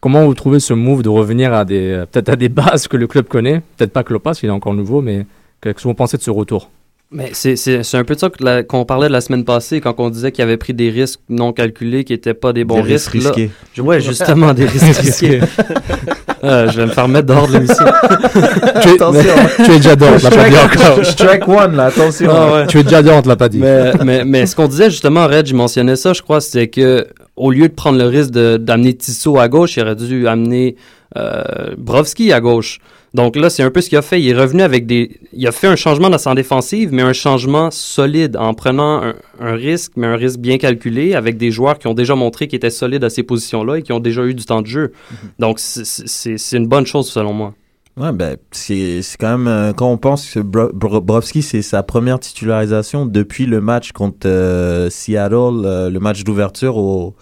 [0.00, 2.96] Comment vous trouvez ce move de revenir à des euh, peut-être à des bases que
[2.96, 3.60] le club connaît?
[3.76, 5.26] Peut-être pas que Lopez, il est encore nouveau, mais
[5.60, 6.70] qu'est-ce que vous pensez de ce retour?
[7.12, 8.30] Mais c'est- c'est c'est un peu de ça
[8.64, 11.52] qu'on parlait de la semaine passée quand on disait qu'il avait pris des risques non
[11.52, 13.24] calculés qui n'étaient pas des bons Des risques risques.
[13.26, 13.32] là.
[13.32, 13.50] risqués.
[13.74, 15.40] Je- ouais, justement, des risques risqués.
[16.42, 17.84] Ah, je vais me faire mettre dehors de l'émission.
[18.82, 21.04] tu, es, tu es déjà dehors, on l'a pas dit encore.
[21.04, 22.30] Strike one, là, attention.
[22.32, 22.66] Ah ouais.
[22.66, 23.58] Tu es déjà dehors, on l'a pas dit.
[23.58, 27.06] Mais, mais, mais ce qu'on disait justement, Red, je mentionnais ça, je crois, c'était que
[27.36, 30.76] au lieu de prendre le risque d'amener Tissot à gauche, il aurait dû amener
[31.16, 32.78] euh, Brovski à gauche.
[33.14, 34.20] Donc là, c'est un peu ce qu'il a fait.
[34.20, 35.18] Il est revenu avec des.
[35.32, 39.14] Il a fait un changement dans sa défensive, mais un changement solide en prenant un,
[39.40, 42.58] un risque, mais un risque bien calculé avec des joueurs qui ont déjà montré qu'ils
[42.58, 44.92] étaient solides à ces positions-là et qui ont déjà eu du temps de jeu.
[45.38, 47.54] Donc c'est- une bonne chose selon moi.
[47.96, 51.62] Ouais, ben, c'est c'est quand même, euh, quand on pense que Bro- Bro- Brovski, c'est
[51.62, 57.14] sa première titularisation depuis le match contre euh, Seattle, euh, le match d'ouverture au,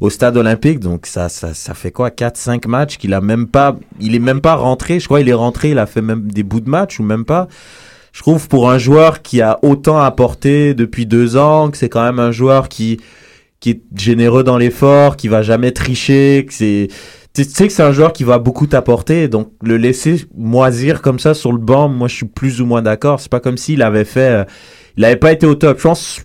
[0.00, 0.80] au stade olympique.
[0.80, 4.40] Donc, ça, ça, ça fait quoi, 4-5 matchs qu'il a même pas, il est même
[4.40, 5.00] pas rentré.
[5.00, 7.24] Je crois il est rentré, il a fait même des bouts de match ou même
[7.24, 7.48] pas.
[8.12, 12.02] Je trouve pour un joueur qui a autant apporté depuis deux ans, que c'est quand
[12.02, 13.00] même un joueur qui,
[13.60, 16.88] qui est généreux dans l'effort, qui va jamais tricher, que c'est
[17.32, 21.20] tu sais que c'est un joueur qui va beaucoup t'apporter, donc le laisser moisir comme
[21.20, 23.20] ça sur le banc, moi je suis plus ou moins d'accord.
[23.20, 24.44] C'est pas comme s'il avait fait, euh,
[24.96, 25.78] il avait pas été au top.
[25.78, 26.20] Je pense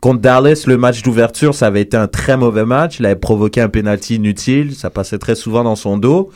[0.00, 2.98] contre Dallas, le match d'ouverture, ça avait été un très mauvais match.
[3.00, 6.30] Il avait provoqué un penalty inutile, ça passait très souvent dans son dos.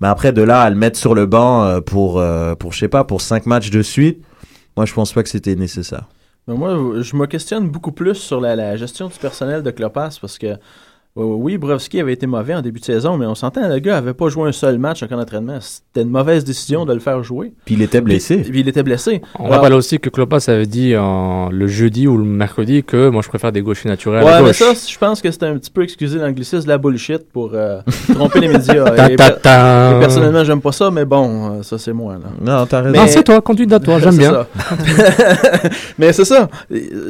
[0.00, 2.78] Mais après de là à le mettre sur le banc euh, pour euh, pour je
[2.78, 4.22] sais pas pour cinq matchs de suite,
[4.76, 6.08] moi je pense pas que c'était nécessaire.
[6.48, 10.38] Moi, je me questionne beaucoup plus sur la, la gestion du personnel de Klopas parce
[10.38, 10.56] que
[11.24, 14.12] oui, Brovski avait été mauvais en début de saison, mais on s'entend, le gars avait
[14.14, 15.58] pas joué un seul match en camp d'entraînement.
[15.60, 17.52] C'était une mauvaise décision de le faire jouer.
[17.64, 18.36] Puis il était blessé.
[18.38, 19.22] Puis, il était blessé.
[19.38, 23.22] On rappelle aussi que Klopas avait dit en- le jeudi ou le mercredi que moi
[23.22, 25.70] je préfère des gauchers naturels à Ouais, mais ça, je pense que c'était un petit
[25.70, 27.80] peu excusé l'anglicisme de la bullshit pour euh,
[28.14, 28.84] tromper les médias.
[29.08, 32.14] Et, et personnellement, j'aime pas ça, mais bon, euh, ça c'est moi.
[32.14, 32.30] Là.
[32.60, 32.96] Non, t'as raison.
[33.00, 34.32] Non, c'est toi, conduite à toi, j'aime C'est bien.
[34.32, 34.46] ça.
[35.98, 36.48] mais c'est ça.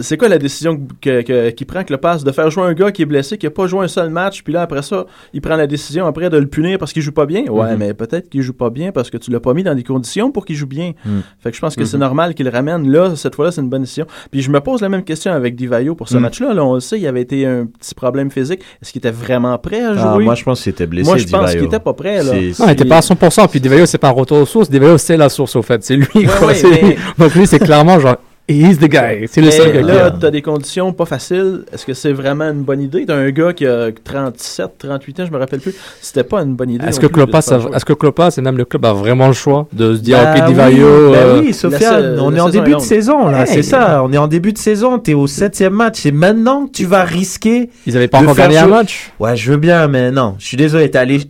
[0.01, 3.03] C'est quoi la décision que, que- qu'il prend passe de faire jouer un gars qui
[3.03, 5.57] est blessé, qui a pas joué un seul match, puis là après ça, il prend
[5.57, 7.45] la décision après de le punir parce qu'il joue pas bien.
[7.49, 7.79] Ouais, Mhm.
[7.79, 10.31] mais peut-être qu'il joue pas bien parce que tu l'as pas mis dans des conditions
[10.31, 10.93] pour qu'il joue bien.
[11.05, 11.23] Mhm.
[11.41, 12.03] Fait que je pense que c'est Mhm.
[12.03, 12.91] normal qu'il le ramène.
[12.91, 14.07] Là, cette fois-là, c'est une bonne décision.
[14.31, 16.55] Puis je me pose la même question avec Divayo pour ce match-là.
[16.55, 18.61] Là, on le sait, il avait été un petit problème physique.
[18.83, 20.03] Est-ce qu'il était vraiment prêt à jouer?
[20.05, 21.09] Ah, moi je pense qu'il était blessé.
[21.09, 21.57] Moi, je pense Divayo.
[21.59, 22.23] qu'il était pas prêt.
[22.23, 22.33] Là.
[22.35, 24.99] Non, il était pas à 100%, puis Devayo, c'est pas un retour aux sources, Devayo,
[24.99, 25.83] c'est la source, au fait.
[25.83, 26.49] C'est lui, quoi.
[26.49, 28.17] ouais, mais- Donc lui, c'est clairement genre,
[28.49, 29.27] he's the guy.
[29.29, 30.11] C'est le seul gars là, a.
[30.13, 31.65] t'as des conditions pas faciles.
[31.73, 33.05] Est-ce que c'est vraiment une bonne idée?
[33.07, 35.75] T'as un gars qui a 37, 38 ans, je me rappelle plus.
[36.01, 36.87] C'était pas une bonne idée.
[36.87, 37.41] Est-ce que Klopas,
[37.75, 40.33] est-ce que Klopas et même le club a vraiment le choix de se dire, Bah
[40.35, 42.81] ok, oui, Divayo, bah euh, oui, Sofiane, la- on la est en début est de
[42.81, 43.47] saison là, Hey.
[43.49, 44.03] c'est ça.
[44.05, 46.01] On est en début de saison, t'es au septième match.
[46.01, 47.71] C'est maintenant que tu vas risquer.
[47.87, 49.13] ils avaient pas de encore faire gagné un match.
[49.19, 50.37] Ouais, je veux bien, mais non.
[50.39, 50.91] Je suis désolé.
[50.91, 51.21] T'es allé,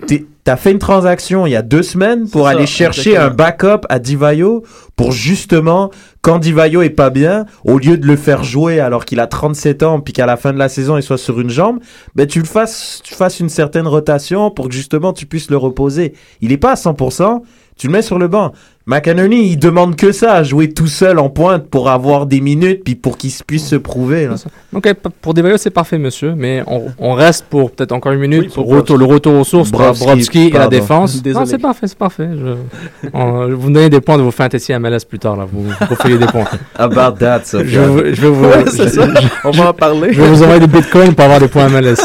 [0.47, 3.27] t'es- t'as fait une transaction il y a deux semaines pour aller ça, chercher exactement.
[3.33, 4.63] un backup à Divayo
[4.97, 5.91] pour justement
[6.23, 9.83] quand Divayo est pas bien, au lieu de le faire jouer alors qu'il a 37
[9.83, 11.79] ans puis qu'à la fin de la saison il soit sur une jambe,
[12.15, 15.57] ben tu le fasses, tu fasses une certaine rotation pour que justement tu puisses le
[15.57, 16.15] reposer.
[16.41, 17.43] Il est pas à 100%.
[17.77, 18.53] Tu le mets sur le banc.
[18.89, 22.95] McInerney, il demande que ça, jouer tout seul en pointe pour avoir des minutes puis
[22.95, 24.29] pour qu'il puisse se prouver.
[24.29, 24.35] là.
[24.81, 28.43] P- pour Devayo, c'est parfait, monsieur, mais on, on reste pour peut-être encore une minute
[28.43, 31.21] Oui, pour pour retour- le retour aux sources, pour Brodski et la défense.
[31.23, 31.45] Désolé.
[31.45, 32.29] Non, c'est parfait, c'est parfait.
[32.33, 35.47] Je, on- vous me donnez des points de vos fantasy MLS plus tard, là.
[35.51, 36.45] Vous, vous faites des points.
[36.77, 38.65] About that, Je, vais vous, Ouais.
[39.45, 40.13] On va en parler.
[40.13, 41.97] je vais vous envoyer des bitcoins pour avoir des points MLS.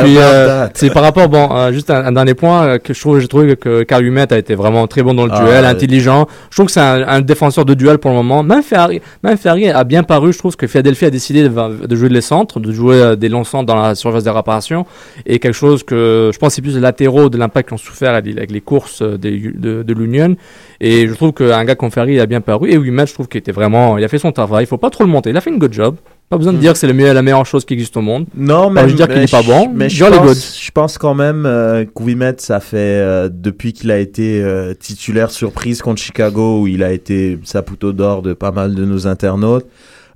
[0.00, 3.00] Puis, euh, c'est par rapport, bon, euh, juste un, un dernier point euh, que je
[3.00, 5.62] trouve, j'ai trouvé que Carl Humet a été vraiment très bon dans le Ah, duel,
[5.64, 5.68] ouais.
[5.70, 6.26] intelligent.
[6.50, 8.42] Je trouve que c'est un, un défenseur de duel pour le moment.
[8.42, 10.32] Même Ferrari, même Ferrari a bien paru.
[10.32, 13.28] Je trouve que Philadelphie a décidé de, de jouer les centres, de jouer euh, des
[13.28, 14.84] longs centres dans la surface des réparations
[15.26, 18.14] et quelque chose que je pense c'est plus les latéraux de l'impact qui ont souffert
[18.14, 20.34] avec les, courses euh, des- de, de l'Union.
[20.80, 22.70] Et je trouve qu'un gars comme Ferrari a bien paru.
[22.70, 24.64] Et Humet, je trouve qu'il était vraiment, il a fait son travail.
[24.64, 25.30] Il faut pas trop le monter.
[25.30, 25.96] Il a fait une good job.
[26.34, 28.26] Pas besoin de dire que c'est la meilleure chose qui existe au monde.
[28.36, 31.14] Non, Pas mais juste dire qu'il est pas bon, Mais je pense, je pense quand
[31.14, 36.02] même euh, que Ouimet, ça fait euh, depuis qu'il a été euh, titulaire surprise contre
[36.02, 39.66] Chicago, où il a été saputo d'or de pas mal de nos internautes.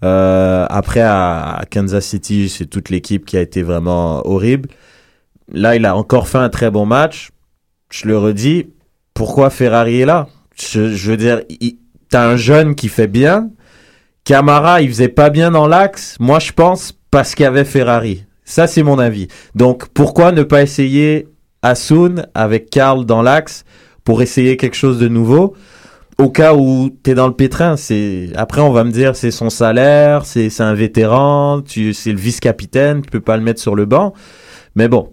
[0.05, 4.69] Euh, après, à, à Kansas City, c'est toute l'équipe qui a été vraiment horrible.
[5.53, 7.31] Là, il a encore fait un très bon match.
[7.93, 8.67] Je le redis,
[9.15, 10.27] pourquoi Ferrari est là?
[10.61, 11.43] Je, je veux dire,
[12.11, 13.51] t'as un jeune qui fait bien.
[14.29, 16.19] Camara, il faisait pas bien dans l'axe.
[16.21, 18.27] Moi, je pense parce qu'il y avait Ferrari.
[18.45, 19.29] Ça, c'est mon avis.
[19.55, 21.29] Donc, pourquoi ne pas essayer
[21.63, 23.65] Asun avec Karl dans l'axe
[24.05, 25.57] pour essayer quelque chose de nouveau?
[26.19, 29.49] Au cas où t'es dans le pétrin, c'est après on va me dire c'est son
[29.49, 33.87] salaire, c'est un vétéran, tu c'est le vice-capitaine, tu peux pas le mettre sur le
[33.87, 34.13] banc.
[34.75, 35.11] Mais bon,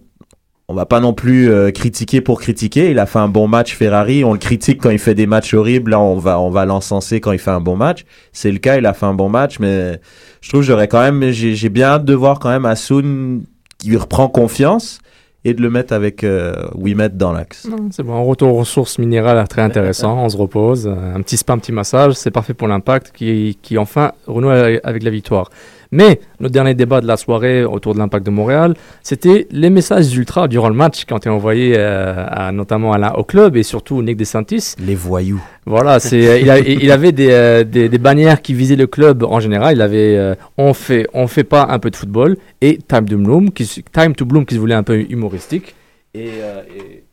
[0.68, 2.90] on va pas non plus euh, critiquer pour critiquer.
[2.90, 4.24] Il a fait un bon match Ferrari.
[4.24, 5.92] On le critique quand il fait des matchs horribles.
[5.92, 8.04] Là, on va on va l'encenser quand il fait un bon match.
[8.32, 8.76] C'est le cas.
[8.76, 10.00] Il a fait un bon match, mais
[10.40, 13.42] je trouve j'aurais quand même j'ai bien hâte de voir quand même Asun
[13.78, 14.98] qui reprend confiance
[15.44, 17.68] et de le mettre avec euh, Wimet dans l'axe.
[17.92, 20.18] C'est bon, un retour aux ressources minérales très intéressant.
[20.18, 23.78] On se repose, un petit spa, un petit massage, c'est parfait pour l'impact qui, qui
[23.78, 25.50] enfin renoue avec la victoire.
[25.92, 30.14] Mais notre dernier débat de la soirée autour de l'impact de Montréal, c'était les messages
[30.16, 33.62] ultra durant le match qui ont été envoyés euh, à, notamment Alain au club et
[33.62, 34.74] surtout Nick DeSantis.
[34.84, 35.42] Les voyous.
[35.64, 38.86] Voilà, c'est euh, il, a- il avait des, euh, des, des bannières qui visaient le
[38.86, 39.74] club en général.
[39.76, 43.16] Il avait euh, on fait on fait pas un peu de football et Time to
[43.16, 45.74] Bloom qui se- Time to Bloom qui se voulait un peu humoristique
[46.14, 47.04] et, et-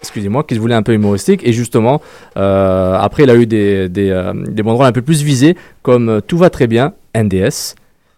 [0.00, 2.00] excusez-moi qui se voulait un peu humoristique et justement
[2.36, 6.20] euh, après il a eu des des, euh, des banderoles un peu plus visées comme
[6.26, 7.74] tout va très bien NDS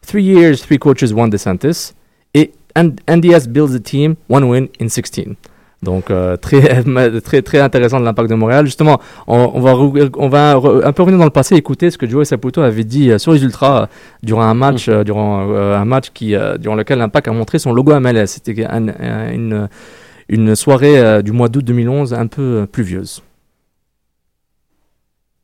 [0.06, 1.94] three years three coaches one DeSantis
[2.34, 5.36] et NDS builds a team one win in 16
[5.82, 6.36] Donc euh,
[7.20, 8.64] très très intéressant de l'impact de Montréal.
[8.64, 12.84] Justement, on, va un peu revenir dans le passé, écouter ce que Joey Saputo avait
[12.84, 13.86] dit euh, sur les Ultras euh,
[14.22, 18.26] durant un match durant un match qui durant lequel l'impact a montré son logo MLS.
[18.28, 19.68] C'était un- un-
[20.30, 23.22] une soirée du mois d'août 2011 un peu pluvieuse.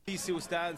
[0.08, 0.74] Ici au stade,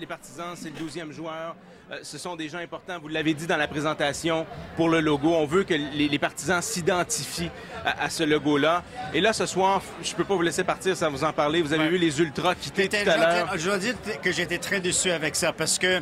[0.00, 1.56] les partisans, c'est le 12e joueur.
[1.90, 5.34] Euh, ce sont des gens importants, vous l'avez dit dans la présentation, pour le logo.
[5.34, 7.50] On veut que les, les partisans s'identifient
[7.84, 8.82] à, à ce logo-là.
[9.12, 11.60] Et là, ce soir, je ne peux pas vous laisser partir sans vous en parler.
[11.60, 13.52] Vous avez vu les Ultras quitter tout à l'heure.
[13.58, 16.00] Je dois dire que j'étais très déçu avec ça parce que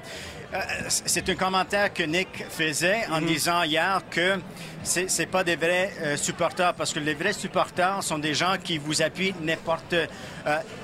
[0.88, 3.26] c'est un commentaire que Nick faisait en Mhm.
[3.26, 4.38] disant hier que
[4.82, 8.78] c'est pas des vrais euh, supporters parce que les vrais supporters sont des gens qui
[8.78, 10.06] vous appuient n'importe euh,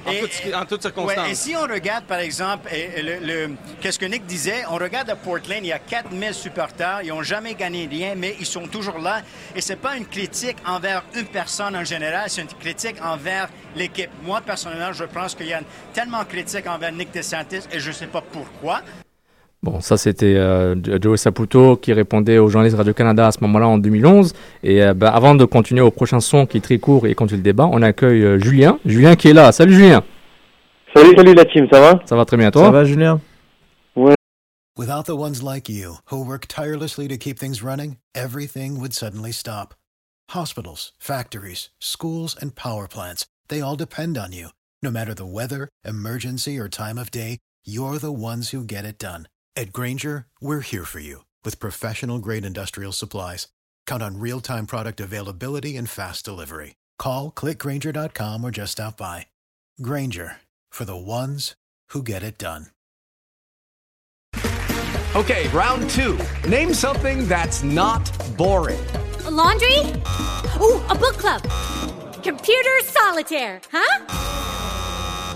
[0.06, 1.18] En et- en toutes circonstances.
[1.18, 4.64] Ouais, et si on regarde par exemple et- et le, le- qu'est-ce que Nick disait,
[4.70, 8.36] on regarde à Portland, il y a 4000 supporters, ils ont jamais gagné rien, mais
[8.38, 9.22] ils sont toujours là.
[9.56, 14.10] Et c'est pas une critique envers une personne en général, c'est une critique envers l'équipe.
[14.22, 15.60] Moi personnellement, je pense qu'il y a
[15.92, 18.80] tellement critique envers Nick DeSantis et je sais pas pourquoi.
[19.62, 23.78] Bon, ça c'était euh, Joey Saputo qui répondait aux journalistes Radio-Canada à ce moment-là en
[23.78, 24.32] 2011.
[24.62, 27.38] Et euh, ben, avant de continuer au prochain son qui est très court et continue
[27.38, 28.78] le débat, on accueille euh, Julien.
[28.86, 29.50] Julien qui est là.
[29.50, 30.04] Salut Julien.
[30.94, 32.00] Salut, salut la team, ça va?
[32.06, 32.66] Ça va très bien toi?
[32.66, 33.20] Ça va, Julien?
[34.76, 39.32] Without the ones like you, who work tirelessly to keep things running, everything would suddenly
[39.32, 39.74] stop.
[40.30, 44.50] Hospitals, factories, schools, and power plants, they all depend on you.
[44.80, 48.98] No matter the weather, emergency, or time of day, you're the ones who get it
[48.98, 49.26] done.
[49.58, 53.48] At Granger, we're here for you with professional grade industrial supplies.
[53.88, 56.76] Count on real time product availability and fast delivery.
[56.96, 59.26] Call clickgranger.com or just stop by.
[59.82, 60.36] Granger
[60.70, 61.56] for the ones
[61.88, 62.66] who get it done.
[65.16, 66.16] Okay, round two.
[66.48, 68.78] Name something that's not boring.
[69.24, 69.80] A laundry?
[70.62, 71.42] Ooh, a book club.
[72.22, 74.04] Computer solitaire, huh?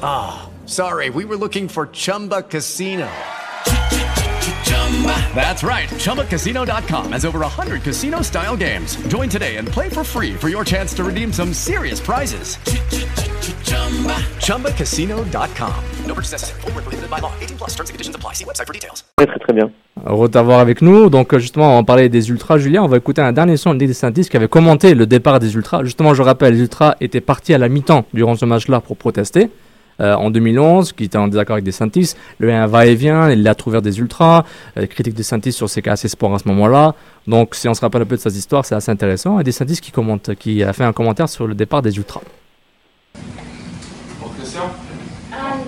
[0.00, 3.10] Ah, sorry, we were looking for Chumba Casino.
[5.34, 5.88] That's right.
[5.88, 8.96] ChumbaCasino.com has over 100 casino style games.
[9.08, 12.58] Join today and play for free for your chance to redeem some serious prizes.
[14.38, 15.74] ChumbaCasino.com.
[16.06, 16.60] No purchase necessary.
[16.60, 17.32] Void where prohibited by law.
[17.40, 18.34] 18 plus terms and conditions apply.
[18.34, 19.04] See website for details.
[19.16, 19.70] Très très très bien.
[20.06, 21.08] Heureux de t'avoir avec nous.
[21.08, 22.58] Donc euh, justement, on parlait des Ultras.
[22.58, 25.40] Julien, on va écouter un dernier son de Nick DeSantis qui avait commenté le départ
[25.40, 25.82] des Ultras.
[25.84, 29.48] Justement, je rappelle, les Ultras étaient partis à la mi-temps durant ce match-là pour protester.
[30.02, 33.80] Euh, en 2011, qui était en désaccord avec DeSantis, le un va-et-vient, il a trouvé
[33.80, 34.44] des ultras,
[34.76, 36.94] euh, critique DeSantis sur ses cas assez sports à ce moment-là.
[37.26, 39.38] Donc, si on se rappelle un peu de ces histoires, c'est assez intéressant.
[39.38, 42.22] Et DeSantis qui commente, qui a fait un commentaire sur le départ des ultras.
[45.32, 45.64] Um,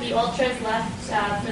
[0.00, 1.42] the Ultras left uh?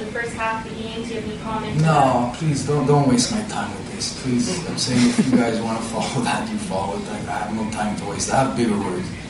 [1.81, 4.21] No, please don't don't waste my time with this.
[4.21, 7.07] Please, I'm saying if you guys want to follow that, you follow it.
[7.07, 8.31] Like, I have no time to waste.
[8.31, 9.20] I have bigger worries.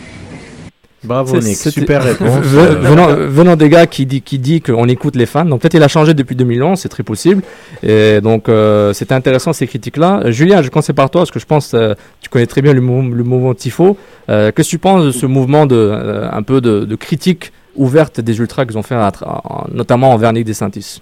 [1.04, 2.40] Bravo C'est- Nick, super réponse.
[2.46, 5.46] Ve- venant, venant des gars qui dit qui dit qu'on écoute les fans.
[5.46, 7.42] Donc peut-être il a changé depuis 2011, c'est très possible.
[7.82, 10.22] Et donc euh, c'était intéressant ces critiques-là.
[10.26, 12.74] Euh, Julien, je commence par toi parce que je pense euh, tu connais très bien
[12.74, 13.98] le, mou- le mouvement tifo.
[14.30, 17.52] Euh, Qu'est-ce que tu penses de ce mouvement de euh, un peu de, de critique
[17.76, 21.02] ouverte des ultras qu'ils ont fait, à en- notamment envers Nick DeSantis?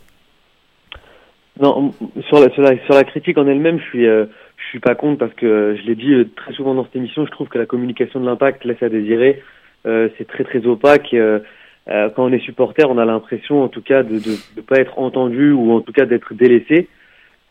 [1.62, 1.94] Non,
[2.30, 4.96] sur la, sur la, sur la critique en elle-même, je suis, euh, je suis pas
[4.96, 7.66] contre parce que je l'ai dit très souvent dans cette émission, je trouve que la
[7.66, 9.44] communication de l'impact laisse à désirer.
[9.86, 11.14] Euh, c'est très très opaque.
[11.14, 11.40] euh,
[11.90, 15.00] euh, quand on est supporter, on a l'impression en tout cas de de pas être
[15.00, 16.88] entendu ou en tout cas d'être délaissé.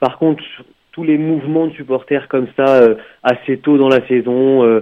[0.01, 0.43] Par contre,
[0.93, 2.81] tous les mouvements de supporters comme ça,
[3.23, 4.81] assez tôt dans la saison,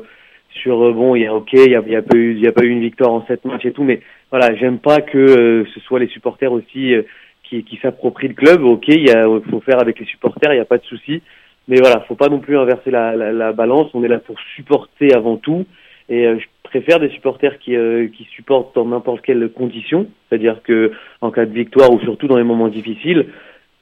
[0.50, 2.48] sur bon, il y a ok, il y a, y a pas eu, il y
[2.48, 5.18] a pas eu une victoire en sept matchs et tout, mais voilà, j'aime pas que
[5.18, 7.02] euh, ce soit les supporters aussi euh,
[7.44, 8.62] qui, qui s'approprient le club.
[8.64, 9.08] Ok, il
[9.50, 11.22] faut faire avec les supporters, il n'y a pas de souci,
[11.68, 13.90] mais voilà, faut pas non plus inverser la, la, la balance.
[13.94, 15.66] On est là pour supporter avant tout,
[16.08, 20.62] et euh, je préfère des supporters qui, euh, qui supportent dans n'importe quelle condition, c'est-à-dire
[20.62, 23.26] que en cas de victoire ou surtout dans les moments difficiles.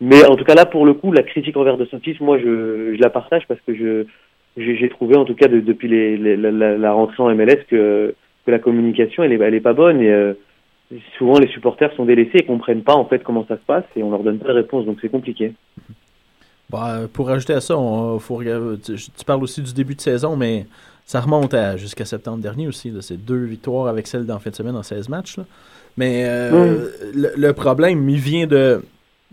[0.00, 2.94] Mais en tout cas là, pour le coup, la critique envers De Santis, moi, je,
[2.94, 4.04] je la partage parce que je
[4.56, 8.14] j'ai trouvé en tout cas de- depuis les, la rentrée en MLS que,
[8.46, 10.34] que la communication elle est, elle est pas bonne et euh,
[11.18, 14.04] souvent les supporters sont délaissés et comprennent pas en fait comment ça se passe et
[14.04, 15.54] on leur donne pas de réponse donc c'est compliqué.
[16.70, 20.00] Bah, pour ajouter à ça, on, faut regarder, tu, tu parles aussi du début de
[20.00, 20.66] saison, mais
[21.06, 22.92] ça remonte à jusqu'à septembre dernier aussi.
[23.00, 25.36] C'est deux victoires avec celle d'en fin de semaine en 16 matchs.
[25.36, 25.44] là.
[25.96, 26.88] Mais euh, Mm.
[27.14, 28.82] le, le problème, il vient de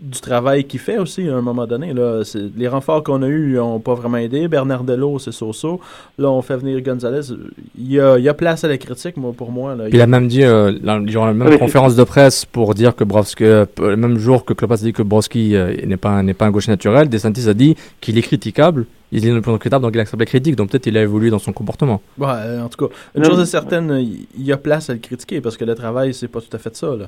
[0.02, 1.94] du travail qu'il fait aussi à un moment donné.
[1.94, 2.22] Là.
[2.56, 4.48] Les renforts qu'on a eus n'ont pas vraiment aidé.
[4.48, 5.80] Bernardello, c'est so-so.
[6.18, 7.32] Là, on fait venir Gonzalez.
[7.78, 9.76] Il y a, il y a place à la critique, moi, pour moi.
[9.76, 9.84] Là.
[9.88, 13.04] Il a même dit, euh, la- durant la même conférence de presse, pour dire que
[13.04, 16.46] Brovski, euh, le même jour que Klopp a dit que Broski euh, n'est pas, pas
[16.46, 18.86] un gaucher naturel, DeSantis a dit qu'il est critiquable.
[19.12, 20.56] Il est le plus critiquable, donc il accepte la critique.
[20.56, 22.00] Donc peut-être il a évolué dans son comportement.
[22.18, 24.90] Ouais, euh, en tout cas, une Non, chose est certaine, il il y a place
[24.90, 26.96] à le critiquer parce que le travail, c'est pas tout à fait ça.
[26.96, 27.06] Là.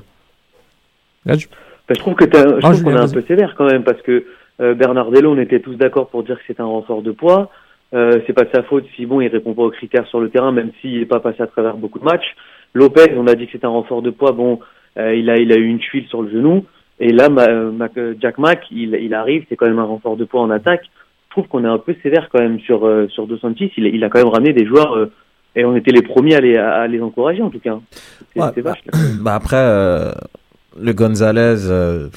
[1.87, 4.01] Ben, je trouve que je Ah, trouve qu'on est un peu sévère quand même parce
[4.01, 4.25] que
[4.61, 7.49] euh, Bernardello, on était tous d'accord pour dire que c'est un renfort de poids.
[7.93, 10.29] Euh, c'est pas de sa faute si bon il répond pas aux critères sur le
[10.29, 12.35] terrain, même s'il n'est pas passé à travers beaucoup de matchs.
[12.73, 14.31] Lopez, on a dit que c'était un renfort de poids.
[14.31, 14.59] Bon,
[14.97, 16.65] euh, il a il a eu une tuile sur le genou.
[16.99, 20.25] Et là, Ma- euh, Jack Mack, il, il arrive, c'est quand même un renfort de
[20.25, 20.83] poids en attaque.
[21.27, 23.71] Je trouve qu'on est un peu sévère quand même sur euh, sur Dos Santis.
[23.77, 25.11] Il, il a quand même ramené des joueurs euh,
[25.55, 27.77] et on était les premiers à les à, les encourager en tout cas.
[28.33, 28.73] C'est Ouais, c'est bah,
[29.21, 30.11] bah après, euh,
[30.79, 32.07] le Gonzalez, euh,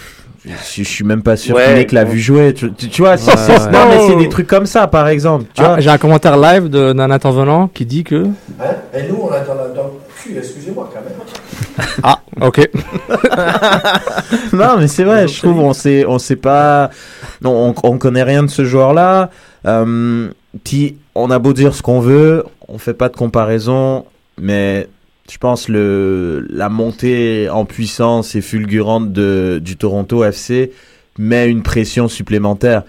[0.45, 2.55] je, je suis même pas sûr Ouais, qu'il ait que l'a vu jouer.
[2.55, 3.71] Tu, tu- tu vois, Ouais, ouais.
[3.73, 5.45] non, mais c'est des trucs comme ça, par exemple.
[5.59, 5.77] Ah.
[5.79, 8.25] J'ai un commentaire live de- d'un intervenant qui dit que.
[8.61, 8.65] Hein?
[8.95, 11.19] Et nous, on a dans, la, dans le cul, excusez-moi quand même.
[12.03, 12.69] Ah, ok.
[14.53, 16.91] non, mais c'est vrai, je trouve, on sait, on sait pas,
[17.43, 19.31] non, on, on connaît rien de ce joueur-là.
[19.67, 20.29] Euh,
[20.65, 24.05] puis, on a beau dire ce qu'on veut, on fait pas de comparaison,
[24.41, 24.89] mais
[25.31, 30.73] je pense le la montée en puissance et fulgurante de du Toronto FC
[31.19, 32.83] met une pression supplémentaire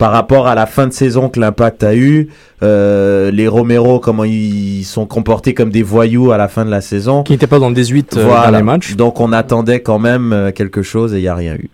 [0.00, 2.28] par rapport à la fin de saison que l'Impact a eu,
[2.62, 6.80] euh, les Romero, comment ils sont comportés comme des voyous à la fin de la
[6.80, 7.22] saison.
[7.22, 8.50] Qui n'étaient pas dans le 18 euh, Voilà.
[8.50, 8.96] dans les matchs.
[8.96, 11.68] Donc on attendait quand même euh, quelque chose et il n'y a rien eu.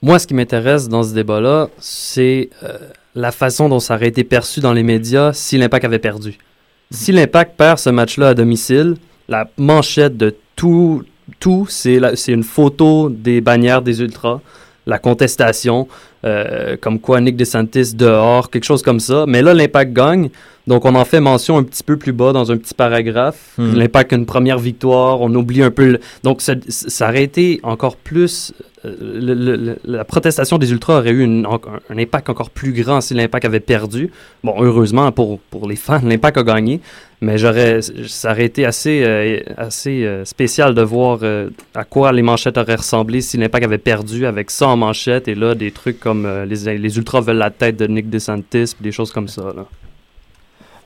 [0.00, 2.78] Moi, ce qui m'intéresse dans ce débat-là, c'est euh,
[3.14, 6.38] la façon dont ça aurait été perçu dans les médias si l'Impact avait perdu.
[6.90, 8.94] Si l'Impact perd ce match-là à domicile,
[9.28, 11.04] la manchette de tout,
[11.38, 11.98] tout c'est
[12.28, 14.40] une photo des bannières des Ultras,
[14.86, 15.86] la contestation,
[16.24, 19.24] euh, comme quoi Nick DeSantis dehors, quelque chose comme ça.
[19.28, 20.30] Mais là, l'Impact gagne,
[20.66, 23.52] donc on en fait mention un petit peu plus bas dans un petit paragraphe.
[23.58, 23.74] Hmm.
[23.74, 25.92] L'Impact a une première victoire, on oublie un peu...
[25.92, 28.52] le- Donc ça, ça aurait été encore plus...
[28.84, 31.46] euh, le- le- le- la protestation des Ultras aurait eu une-
[31.90, 34.10] un impact encore plus grand si l'Impact avait perdu.
[34.44, 36.80] Bon, heureusement pour, pour les fans, l'Impact a gagné,
[37.20, 41.18] mais j'aurais, ça aurait été assez, euh, assez spécial de voir
[41.74, 45.34] à quoi les manchettes auraient ressemblé si l'Impact avait perdu avec ça en manchette et
[45.34, 48.92] là des trucs comme euh, les, les Ultras veulent la tête de Nick DeSantis, des
[48.92, 49.52] choses comme ça.
[49.56, 49.66] Là.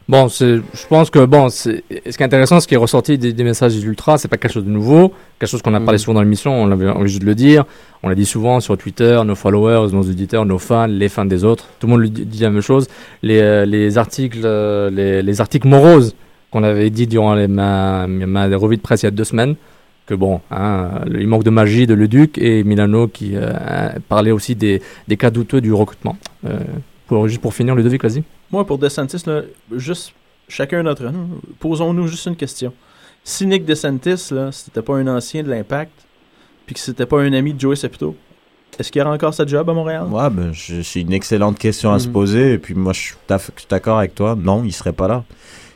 [0.09, 3.45] Bon, je pense que bon, ce qui est intéressant, ce qui est ressorti des, des
[3.45, 5.99] messages des ultras, c'est pas quelque chose de nouveau, quelque chose qu'on a parlé Mhm.
[5.99, 7.65] souvent dans l'émission, on avait envie de le dire,
[8.03, 11.45] on l'a dit souvent sur Twitter, nos followers, nos auditeurs, nos fans, les fans des
[11.45, 12.89] autres, tout le monde lui dit, dit la même chose.
[13.23, 16.17] Les, euh, les articles, euh, les, les articles moroses
[16.51, 19.55] qu'on avait dit durant les, ma, ma revue de presse il y a deux semaines,
[20.07, 23.53] que bon, hein, il manque de magie de Leduc et Milano qui euh,
[24.09, 26.17] parlait aussi des, des cas douteux du recrutement.
[26.45, 26.59] Euh,
[27.07, 28.23] pour, juste pour finir, Ludovic, vas-y.
[28.51, 29.43] Moi, pour DeSantis, là,
[29.77, 30.13] juste
[30.49, 32.73] chacun d'entre nous, posons-nous juste une question.
[33.25, 35.93] Si Nick DeSantis, là, c'était pas un ancien de l'Impact,
[36.67, 38.17] puis que c'était pas un ami de Joey Saputo,
[38.79, 40.07] est-ce qu'il y aura encore sa job à Montréal?
[40.11, 42.13] Ouais, ben, je- c'est une excellente question à se Mhm.
[42.13, 42.53] poser.
[42.55, 44.37] Et puis moi, je suis je d'accord avec toi.
[44.41, 45.25] Non, il serait pas là.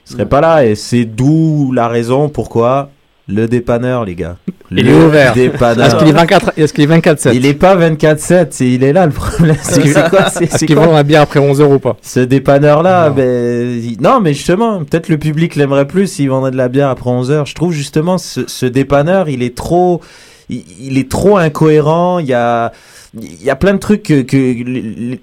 [0.07, 0.29] Il serait Ouais.
[0.29, 0.65] pas là.
[0.67, 2.91] Et c'est d'où la raison pourquoi
[3.29, 4.37] le dépanneur, les gars.
[4.71, 5.33] Il Le est ouvert.
[5.33, 5.87] Dépanneur.
[5.87, 8.47] Est-ce qu'il est 24 est-ce qu'il est 24-7 Il est pas 24-7.
[8.51, 9.57] C'est, il est là le problème.
[9.57, 11.71] Est-ce qu'il C'est quoi, c'est, est-ce c'est qu'il quoi vend la bière après 11 heures
[11.71, 11.97] ou pas?
[12.03, 16.57] Ce dépanneur-là, ben, il- non, mais justement, peut-être le public l'aimerait plus s'il vendrait de
[16.57, 17.47] la bière après 11 heures.
[17.47, 20.01] Je trouve justement ce, ce dépanneur, il est trop,
[20.49, 22.19] il, il est trop incohérent.
[22.21, 22.73] Il y a,
[23.15, 25.19] il y a plein de trucs que,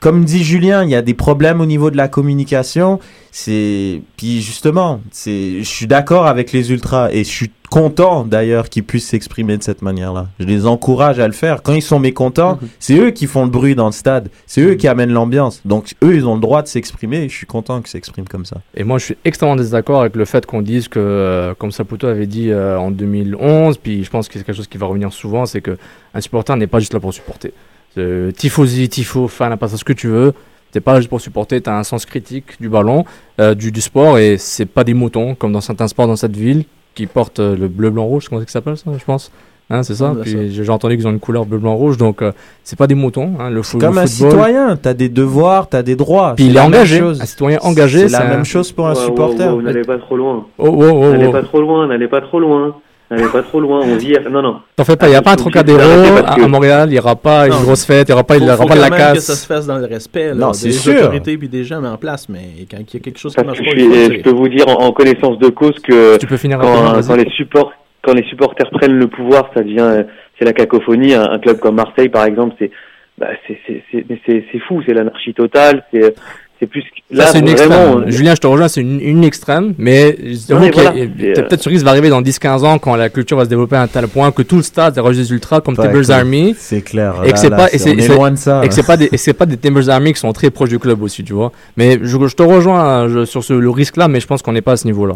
[0.00, 3.00] comme dit Julien, il y a des problèmes au niveau de la communication.
[3.30, 8.68] C'est, puis justement, c'est, je suis d'accord avec les ultras et je suis content d'ailleurs
[8.68, 10.28] qu'ils puissent s'exprimer de cette manière-là.
[10.38, 11.62] Je les encourage à le faire.
[11.62, 14.28] Quand ils sont mécontents, c'est eux qui font le bruit dans le stade.
[14.46, 15.60] C'est eux qui amènent l'ambiance.
[15.64, 18.44] Donc eux, ils ont le droit de s'exprimer et je suis content qu'ils s'expriment comme
[18.44, 18.60] ça.
[18.74, 22.06] Et moi, je suis extrêmement désaccord avec le fait qu'on dise que, euh, comme Saputo
[22.06, 25.12] avait dit euh, en 2011, puis je pense que c'est quelque chose qui va revenir
[25.12, 25.76] souvent, c'est que
[26.14, 27.52] un supporter n'est pas juste là pour supporter.
[27.98, 30.32] Euh, tifosi, tifo, fan, à part ce que tu veux.
[30.72, 33.04] T'es pas juste pour supporter, t'as un sens critique du ballon,
[33.38, 36.64] du, du sport, et c'est pas des moutons, comme dans certains sports dans cette ville,
[36.96, 39.30] qui portent euh, le bleu, blanc, rouge, comment c'est que ça s'appelle ça, je pense?
[39.68, 40.12] Hein, c'est ça.
[40.12, 40.38] Ouais, Puis ça.
[40.62, 42.30] j'ai entendu qu'ils ont une couleur bleu, blanc, rouge, donc euh,
[42.62, 43.32] c'est pas des moutons.
[43.40, 46.34] Hein, le, fo- Comme le un citoyen, t'as des devoirs, t'as des droits.
[46.36, 46.98] Puis il est engagé.
[47.00, 47.20] chose.
[47.20, 49.56] Un citoyen engagé, C'est la un- même chose pour un supporter.
[49.56, 50.46] ouais, N'allez pas trop loin.
[50.58, 51.32] Oh, oh, oh, N'allez oh.
[51.32, 52.76] pas trop loin, n'allez pas trop loin.
[53.10, 54.16] N'allez pas trop loin, on vit...
[54.28, 54.56] Non, non.
[54.74, 57.14] T'en fais pas, il n'y a pas un Trocadéro que- à Montréal, il n'y aura
[57.14, 57.58] pas Non.
[57.58, 59.04] une grosse fête, il n'y aura pas, il aura faut pas de la même que
[59.14, 59.24] casse.
[59.26, 60.28] ça se fasse dans le respect.
[60.30, 60.94] Là, Non, c'est des sûr.
[61.00, 63.44] autorités puis des gens mis en place, mais quand il y a quelque chose qui
[63.44, 64.22] marche que pas, je, dire.
[64.24, 67.30] peux vous dire en, en connaissance de cause que Tu peux finir rapidement, quand, les
[67.30, 70.04] support, quand les supporters prennent le pouvoir, ça devient
[70.38, 71.14] c'est la cacophonie.
[71.14, 72.70] Un, un club comme Marseille, par exemple, c'est
[73.18, 75.84] bah, c'est fou, c'est l'anarchie totale.
[75.92, 76.14] C'est
[76.58, 78.10] c'est plus Là, c'est une vraiment, extrême.
[78.10, 80.16] Julien, je te rejoins, c'est une, une extrême, mais
[80.48, 80.92] j'avoue Ouais, voilà.
[80.94, 83.76] euh, peut-être ce risque va arriver dans 10-15 ans quand la culture va se développer
[83.76, 86.54] à un tel point que tout le stade est registre ultra comme Bah, Timbers Army.
[86.58, 87.14] c'est clair.
[87.24, 88.86] Et que Là, c'est là, pas, et c'est, loin de ça, Et que c'est là.
[88.88, 91.22] pas des, et c'est pas des Timbers Army qui sont très proches du club aussi,
[91.22, 91.52] tu vois.
[91.76, 94.52] Mais je, je te rejoins je- sur ce, le risque là, mais je pense qu'on
[94.52, 95.14] n'est pas à ce niveau-là.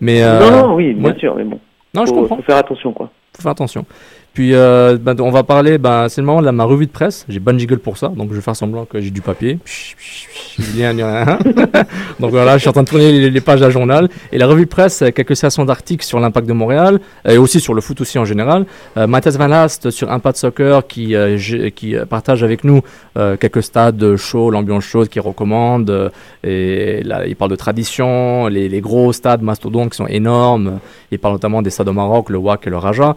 [0.00, 1.18] Mais, euh, Non, non, oui, bien ouais.
[1.18, 1.58] sûr, mais bon.
[1.94, 2.36] Non, je faut, comprends.
[2.36, 3.10] faut faire attention, quoi.
[3.36, 3.84] Faut faire attention.
[4.34, 7.24] Puis, euh, ben, on va parler, ben, c'est le moment de ma revue de presse.
[7.28, 9.58] J'ai bonne jiggle pour ça, donc je vais faire semblant que j'ai du papier.
[10.82, 11.38] Un.
[12.20, 14.08] donc voilà, je suis en train de tourner les, pages d'un journal.
[14.32, 17.60] Et la revue de presse, euh, quelques sélections d'articles sur l'impact de Montréal, et aussi
[17.60, 18.66] sur le foot aussi en général.
[18.96, 21.38] Euh, Mathias Van Last sur Impact Soccer qui, euh,
[21.70, 22.82] qui euh, partage avec nous
[23.40, 26.10] quelques stades chauds, l'ambiance chaude qu'il recommande.
[26.42, 30.80] et là, il parle de tradition, les, gros stades mastodontes qui sont énormes.
[31.12, 33.14] Il parle notamment des stades au Maroc, le WAC et le Raja.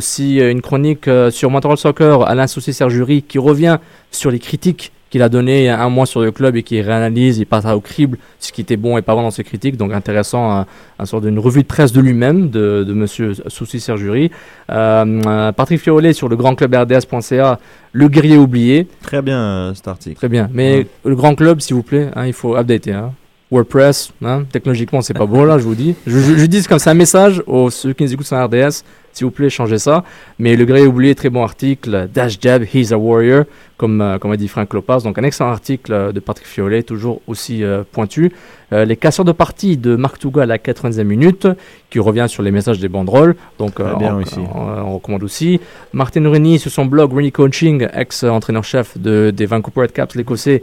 [0.00, 3.76] Aussi euh, une chronique euh, sur Montreal Soccer, Alain Saucy-Serjury, qui revient
[4.10, 6.62] sur les critiques qu'il a données il y a un mois sur le club et
[6.62, 9.44] qui réanalyse, il passe au crible ce qui était bon et pas bon dans ses
[9.44, 9.76] critiques.
[9.76, 10.66] Donc intéressant, un,
[10.98, 14.30] un sort d'une revue de presse de lui-même, de, de Monsieur Saucy-Serjury.
[14.70, 17.58] Euh, euh, Patrick Fiolet sur le grand club RDS.ca,
[17.92, 18.86] le guerrier oublié.
[19.02, 20.16] Très bien euh, cet article.
[20.16, 20.48] Très bien.
[20.54, 22.92] Mais le grand club, s'il vous plaît, hein, il faut updater.
[22.92, 23.12] Hein.
[23.50, 25.96] WordPress, hein, technologiquement, c'est pas beau là, je vous dis.
[26.06, 28.84] Je, je, je dis comme c'est un message aux ceux qui nous écoutent sur RDS,
[29.12, 30.04] s'il vous plaît, changez ça.
[30.38, 32.08] Mais le gré oublié, très bon article.
[32.12, 33.44] Dash Jab, He's a Warrior,
[33.80, 34.98] comme, euh, comme a dit Frank Lopez.
[35.04, 38.30] Donc un excellent article euh, de Patrick Fiolet, toujours aussi euh, pointu.
[38.72, 41.48] Euh, les casseurs de partie de Marc Touga à la 90e minute,
[41.88, 43.34] qui revient sur les messages des banderoles.
[43.58, 44.38] Donc euh, bien on, aussi.
[44.38, 44.60] on-
[44.90, 45.60] on recommande aussi.
[45.94, 50.62] Martin Rennie sur son blog Rennie Coaching, ex-entraîneur-chef de, des Vancouver Redcaps, l'écossais,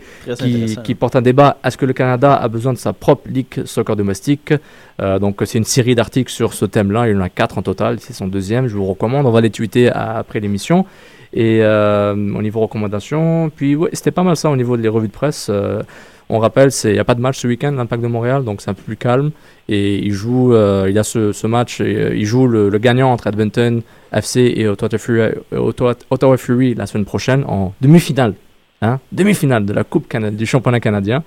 [0.84, 1.58] qui, porte un débat.
[1.64, 4.54] Est-ce que le Canada a besoin de sa propre ligue soccer domestique?
[5.02, 7.10] Euh, Donc c'est une série d'articles sur ce thème-là.
[7.10, 7.98] Il y en a quatre en total.
[8.00, 8.68] C'est son deuxième.
[8.68, 9.26] Je vous recommande.
[9.26, 10.86] On va les tweeter à- après l'émission.
[11.34, 15.08] Et euh, au niveau recommandations, puis ouais, c'était pas mal ça au niveau des revues
[15.08, 15.48] de presse.
[15.50, 15.82] Euh,
[16.30, 18.70] on rappelle, il n'y a pas de match ce week-end, l'Impact de Montréal, donc c'est
[18.70, 19.32] un peu plus calme.
[19.70, 22.78] Et il joue, euh, il a ce, ce match, et, euh, il joue le, le
[22.80, 28.34] gagnant entre Edmonton FC et Ottawa Fury, Ottawa, Ottawa Fury la semaine prochaine en demi-finale.
[28.82, 31.24] Hein, demi-finale de la Coupe Cana- du championnat canadien.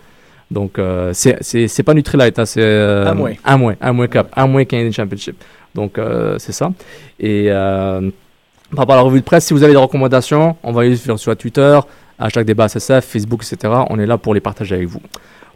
[0.51, 3.39] Donc euh, c'est pas Nutrilite, hein, c'est euh, Amway.
[3.45, 5.37] Amway, Amway Cup, Amway Canadian Championship.
[5.75, 5.99] Donc
[6.39, 6.73] c'est ça.
[7.21, 7.49] Et
[8.71, 11.37] par rapport à la revue de presse, si vous avez des recommandations, envoyez sur, sur
[11.37, 11.79] Twitter,
[12.19, 13.75] hashtag débat SSF, Facebook, etc.
[13.91, 15.03] On est là pour les partager avec vous.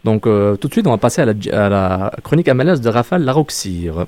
[0.03, 2.89] Donc euh, tout de suite, on va passer à la, à la chronique MLS de
[2.89, 4.05] Raphaël Laroxir.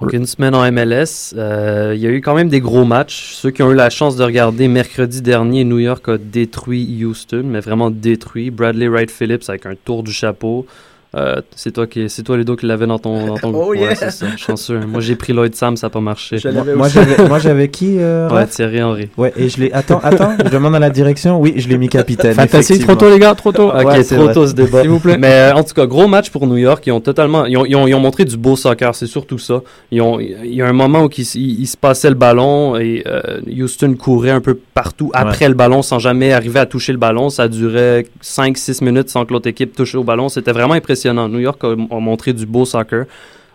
[0.00, 3.32] Donc une semaine en MLS, euh, il y a eu quand même des gros matchs.
[3.32, 7.44] Ceux qui ont eu la chance de regarder mercredi dernier, New York a détruit Houston,
[7.46, 8.50] mais vraiment détruit.
[8.50, 10.66] Bradley Wright Phillips avec un tour du chapeau.
[11.14, 13.78] Euh, c'est toi qui, c'est toi Ludo qui l'avais dans ton, dans ton Oh, ouais,
[13.80, 13.94] yeah!
[13.94, 14.80] c'est ça, chanceux.
[14.80, 16.38] Moi j'ai pris Lloyd Sam, ça n'a pas marché.
[16.76, 19.08] Moi, j'avais, moi j'avais qui euh, Ouais, Thierry Henry.
[19.16, 19.72] Ouais, et je l'ai.
[19.72, 21.40] Attends, attends, je demande à la direction.
[21.40, 22.34] Oui, je l'ai mis capitaine.
[22.34, 23.68] Fantasy, trop tôt les gars, trop tôt.
[23.68, 24.34] Ok, Ouais, c'est trop vrai.
[24.34, 24.80] tôt ce débat.
[24.80, 25.16] S'il vous plaît.
[25.18, 26.84] Mais euh, en tout cas, gros match pour New York.
[26.86, 28.94] Ils ont totalement, ils ont, ils ont, ils ont montré du beau soccer.
[28.94, 29.60] C'est surtout ça.
[29.92, 32.14] Ils ont, il y a un moment où ils, s- ils- ils se passaient le
[32.16, 36.66] ballon et euh, Houston courait un peu partout après le ballon sans jamais arriver à
[36.66, 37.30] toucher le ballon.
[37.30, 40.28] Ça durait 5-6 minutes sans que l'autre équipe touche au ballon.
[40.28, 41.03] C'était vraiment impressionnant.
[41.12, 43.04] New York a, a montré du beau soccer.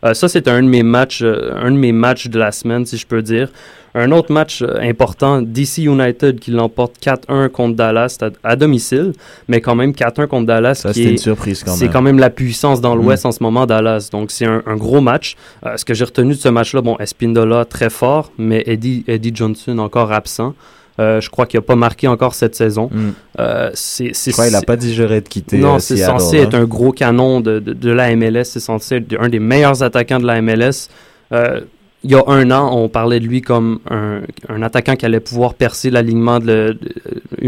[0.05, 2.85] Euh, ça, c'est un de mes matchs, euh, un de mes matchs de la semaine,
[2.85, 3.49] si je peux dire.
[3.95, 9.11] Un autre match euh, important, DC United qui l'emporte 4-1 contre Dallas à, à domicile,
[9.49, 10.75] mais quand même 4-1 contre Dallas.
[10.75, 11.93] Ça, c'était une surprise quand C'est même.
[11.93, 13.01] quand même la puissance dans Mm.
[13.01, 14.07] l'Ouest en ce moment, Dallas.
[14.11, 15.35] Donc, c'est un, un gros match.
[15.75, 19.77] Ce que j'ai retenu de ce match-là, bon, Espindola très fort, mais Eddie, Eddie Johnson
[19.79, 20.53] encore absent.
[20.99, 22.89] Euh, je crois qu'il n'a pas marqué encore cette saison.
[22.91, 23.09] Mm.
[23.39, 25.57] Euh, c'est, c'est, Je crois qu'il n'a c'est- pas digéré de quitter.
[25.57, 26.43] non, euh, c'est Seattle, censé hein.
[26.43, 28.43] être un gros canon de, de, de la MLS.
[28.43, 30.89] C'est censé être un des meilleurs attaquants de la MLS.
[31.31, 31.61] Euh,
[32.03, 35.19] il y a un an, on parlait de lui comme un, un attaquant qui allait
[35.19, 36.77] pouvoir percer l'alignement de-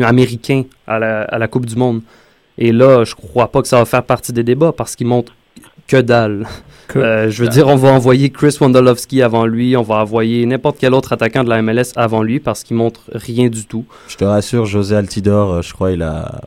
[0.04, 2.02] américain à la, à la Coupe du Monde.
[2.58, 5.34] Et là, je crois pas que ça va faire partie des débats parce qu'il montre
[5.88, 6.46] que dalle.
[6.96, 7.54] Euh, je veux dalle.
[7.56, 11.44] dire, on va envoyer Chris Wondolowski avant lui, on va envoyer n'importe quel autre attaquant
[11.44, 13.86] de la MLS avant lui parce qu'il montre rien du tout.
[14.08, 16.42] Je te rassure, José Altidor, euh, je crois il a,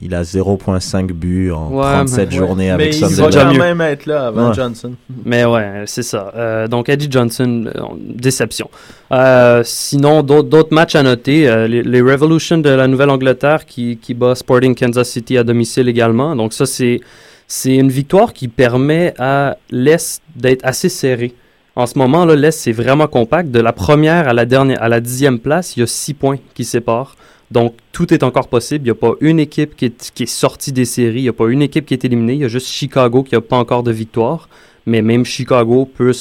[0.00, 3.80] il a 0.5 buts en Ouais, 37 mais- journées Mais avec il va quand même
[3.80, 4.54] être là avant Ouais.
[4.54, 4.92] Johnson.
[5.24, 6.32] Mais ouais, c'est ça.
[6.36, 8.70] Euh, donc Eddie Johnson, euh, déception.
[9.10, 11.48] Euh, sinon, d'autres d'autres matchs à noter.
[11.48, 15.88] euh, les, les Revolution de la Nouvelle-Angleterre qui, qui bat Sporting Kansas City à domicile
[15.88, 16.36] également.
[16.36, 17.00] Donc ça, c'est
[17.48, 21.34] c'est une victoire qui permet à l'Est d'être assez serré.
[21.74, 23.50] En ce moment, là, l'Est, c'est vraiment compact.
[23.50, 26.38] De la première à la dernière, à la dixième place, il y a six points
[26.54, 27.16] qui séparent.
[27.50, 28.82] Donc, tout est encore possible.
[28.82, 31.20] Il n'y a pas une équipe qui est, qui est sortie des séries.
[31.20, 32.34] Il n'y a pas une équipe qui est éliminée.
[32.34, 34.50] Il y a juste Chicago qui n'a pas encore de victoire.
[34.88, 36.12] Mais même Chicago peut,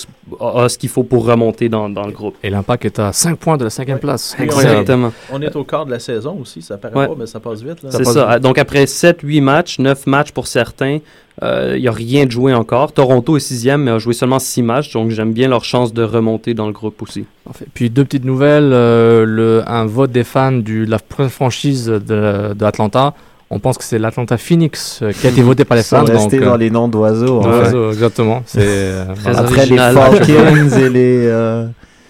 [0.42, 2.36] a, ce qu'il faut pour remonter dans, dans le groupe.
[2.44, 4.36] Et l'impact est à 5 points de la cinquième place.
[4.38, 5.08] Puis on Exactement.
[5.08, 7.08] est- On est au quart de la saison aussi, ça paraît Ouais.
[7.08, 7.82] pas, mais ça passe vite.
[7.84, 7.90] là.
[7.92, 8.38] C'est ça.
[8.40, 11.00] Donc, après 7-8 matchs, 9 matchs pour certains,
[11.44, 12.92] euh, il n'y a rien de joué encore.
[12.92, 14.92] Toronto est sixième, mais a joué seulement 6 matchs.
[14.94, 17.26] Donc, j'aime bien leur chance de remonter dans le groupe aussi.
[17.46, 17.66] Parfait.
[17.74, 18.72] Puis deux petites nouvelles.
[18.74, 23.14] euh, le, un vote des fans de la première franchise de, de Atlanta.
[23.50, 26.06] On pense que c'est l'Atlanta Phoenix euh, qui a été voté par les Ils sont
[26.06, 26.14] fans.
[26.14, 27.40] restés donc, dans euh, les noms d'oiseaux.
[27.40, 27.50] en fait.
[27.50, 28.44] d'oiseaux, exactement.
[28.46, 29.40] C'est, euh, voilà.
[29.40, 29.94] Après les original.
[29.96, 31.26] Falcons et les.
[31.28, 31.66] euh,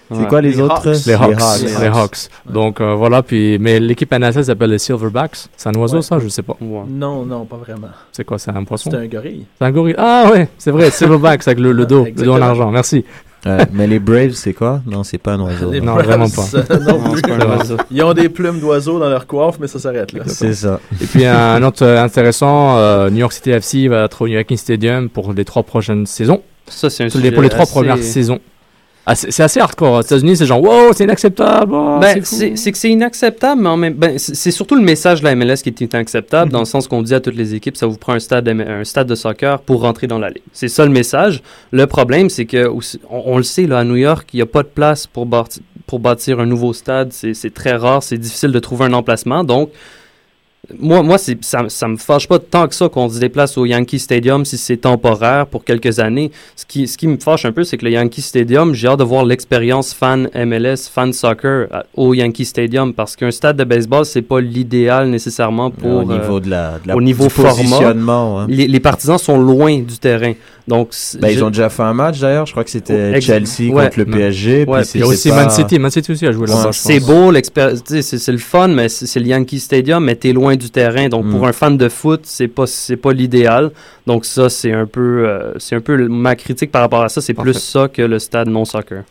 [0.09, 0.27] C'est Ouais.
[0.27, 0.87] quoi les, Les autres?
[0.89, 1.05] Hawks.
[1.05, 1.39] Les Hawks.
[1.39, 1.79] Hawks.
[1.81, 2.17] Les Hawks.
[2.49, 3.21] Donc euh, voilà.
[3.21, 5.35] Puis, mais l'équipe NSL s'appelle les Silverbacks.
[5.57, 6.01] C'est un oiseau, Ouais.
[6.01, 6.17] ça?
[6.17, 6.55] Je sais pas.
[6.61, 7.89] Non, non, pas vraiment.
[8.13, 8.89] C'est quoi C'est un poisson?
[8.89, 9.45] C'est un gorille.
[9.59, 9.95] C'est un gorille.
[9.97, 10.89] Ah ouais, c'est vrai.
[10.91, 12.71] Silverbacks avec le, le dos, le dos en argent.
[12.71, 13.03] Merci.
[13.73, 14.81] Mais les Braves, c'est quoi?
[14.85, 15.71] Non, c'est pas un oiseau.
[15.71, 16.45] Les Non, Braves, vraiment pas.
[16.79, 17.21] non Non, plus.
[17.23, 17.77] c'est pas un oiseau.
[17.91, 20.23] Ils ont des plumes d'oiseaux dans leur coiffe, mais ça s'arrête là.
[20.27, 20.79] C'est ça.
[21.01, 24.33] Et puis un autre euh, intéressant, euh, New York City FC va être au New
[24.33, 26.41] York Stadium pour les trois prochaines saisons.
[26.67, 28.39] Ça, c'est un Pour les, sujet pour les trois assez- premières saisons.
[29.09, 29.93] Ah, c'est assez hardcore.
[29.93, 31.73] Aux États-Unis, c'est genre, wow, c'est inacceptable.
[31.73, 35.25] oh, Ben, c'est que c'est inacceptable, mais en même ben, c'est surtout le message de
[35.25, 37.87] la MLS qui est inacceptable, dans le sens qu'on dit à toutes les équipes, ça
[37.87, 40.43] vous prend un stade, de- un stade de soccer pour rentrer dans la ligue.
[40.51, 41.41] C'est ça le message.
[41.71, 42.79] Le problème, c'est que, on,
[43.09, 45.61] on le sait, là, à New York, il n'y a pas de place pour, bâti-
[45.85, 47.13] pour bâtir un nouveau stade.
[47.13, 49.45] C'est c'est très rare, c'est difficile de trouver un emplacement.
[49.45, 49.69] Donc,
[50.79, 51.33] moi, moi ça,
[51.69, 54.77] ça me fâche pas tant que ça qu'on se déplace au Yankee Stadium si c'est
[54.77, 56.31] temporaire pour quelques années.
[56.55, 58.99] Ce qui, ce qui me fâche un peu, c'est que le Yankee Stadium, j'ai hâte
[58.99, 63.63] de voir l'expérience fan MLS, fan soccer à- au Yankee Stadium parce qu'un stade de
[63.63, 65.89] baseball, c'est pas l'idéal nécessairement pour.
[65.97, 67.93] au niveau euh, de la, de la- au niveau du format,
[68.49, 70.33] les, les partisans sont loin du terrain.
[70.67, 70.89] Donc,
[71.21, 73.85] Ben, ils ont déjà fait un match d'ailleurs, je crois que c'était Ex- Chelsea ouais.
[73.85, 74.65] contre le PSG.
[74.67, 75.79] Ouais, puis c'est- Il y a c'est aussi pas- Man City.
[75.79, 76.71] Man City aussi a joué là-bas.
[76.71, 77.31] je c'est beau,
[78.01, 81.07] c'est le fun, mais c'est le Yankee Stadium, mais t'es loin du terrain.
[81.07, 81.31] Donc, Mm.
[81.31, 83.71] pour un fan de foot, c'est pas, c'est pas l'idéal.
[84.05, 87.21] Donc, ça, c'est un peu, euh, c'est un peu ma critique par rapport à ça.
[87.21, 89.03] C'est plus ça que le stade non soccer.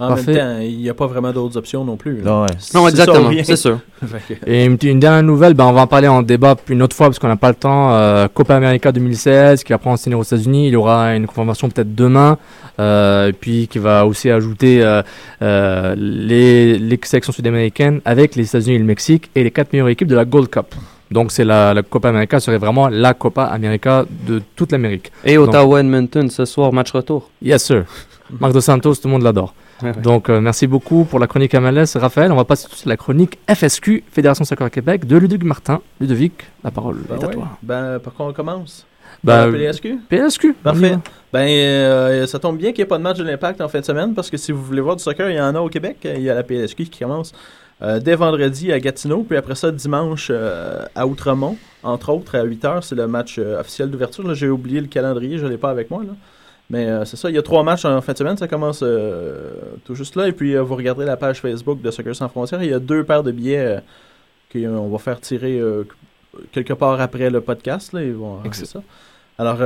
[0.00, 0.32] En Parfait.
[0.32, 2.22] même temps, il n'y a pas vraiment d'autres options non plus.
[2.22, 2.30] là.
[2.30, 2.48] Non, ouais.
[2.74, 3.78] Non, exactement, c'est sûr.
[4.46, 7.18] Et une, dernière nouvelle, ben, on va en parler en débat une autre fois parce
[7.18, 7.92] qu'on n'a pas le temps.
[7.92, 10.68] Euh, Copa América 2016 qui va prendre en aux États-Unis.
[10.68, 12.38] Il y aura une confirmation peut-être demain.
[12.80, 15.02] Euh, et puis qui va aussi ajouter euh,
[15.42, 19.90] euh, les, les sélections sud-américaines avec les États-Unis et le Mexique et les quatre meilleures
[19.90, 20.74] équipes de la Gold Cup.
[21.10, 25.12] Donc c'est la, la Copa América serait vraiment la Copa América de toute l'Amérique.
[25.24, 27.28] Et Ottawa-Edmonton ce soir, match retour.
[27.42, 27.84] Yes sir.
[28.38, 29.52] Marc Dos Santos, tout le monde l'adore.
[29.82, 30.02] Ouais, ouais.
[30.02, 32.32] Donc euh, merci beaucoup pour la chronique MLS, Raphaël.
[32.32, 35.44] On va passer tout de suite à la chronique FSQ, Fédération Soccer Québec, de Ludovic
[35.44, 35.80] Martin.
[36.00, 36.32] Ludovic,
[36.64, 37.34] la parole Ben est à ouais.
[37.34, 37.48] toi.
[37.62, 38.86] Ben, par quoi on commence?
[39.24, 40.48] Ben, la PLSQ PSQ.
[40.48, 40.98] y Parfait.
[41.32, 43.80] Ben, euh, ça tombe bien qu'il n'y ait pas de match de l'impact en fin
[43.80, 45.68] de semaine parce que si vous voulez voir du soccer, il y en a au
[45.68, 45.98] Québec.
[46.04, 47.32] Il y a la PLSQ qui commence
[47.82, 52.44] euh, dès vendredi à Gatineau, puis après ça, dimanche euh, à Outremont, entre autres, à
[52.44, 52.82] 8h.
[52.82, 54.26] C'est le match euh, officiel d'ouverture.
[54.26, 56.02] Là, J'ai oublié le calendrier, je ne l'ai pas avec moi.
[56.04, 56.12] Là.
[56.70, 58.36] Mais euh, c'est ça, il y a trois matchs en fin de semaine.
[58.36, 59.50] Ça commence euh,
[59.84, 60.28] tout juste là.
[60.28, 62.62] Et puis, euh, vous regardez la page Facebook de Soccer Sans Frontières.
[62.62, 63.80] Il y a deux paires de billets
[64.52, 65.60] qu'on va faire tirer
[66.52, 67.92] quelque part après le podcast.
[67.92, 68.82] Là, ils vont arranger ça.
[69.38, 69.56] Alors,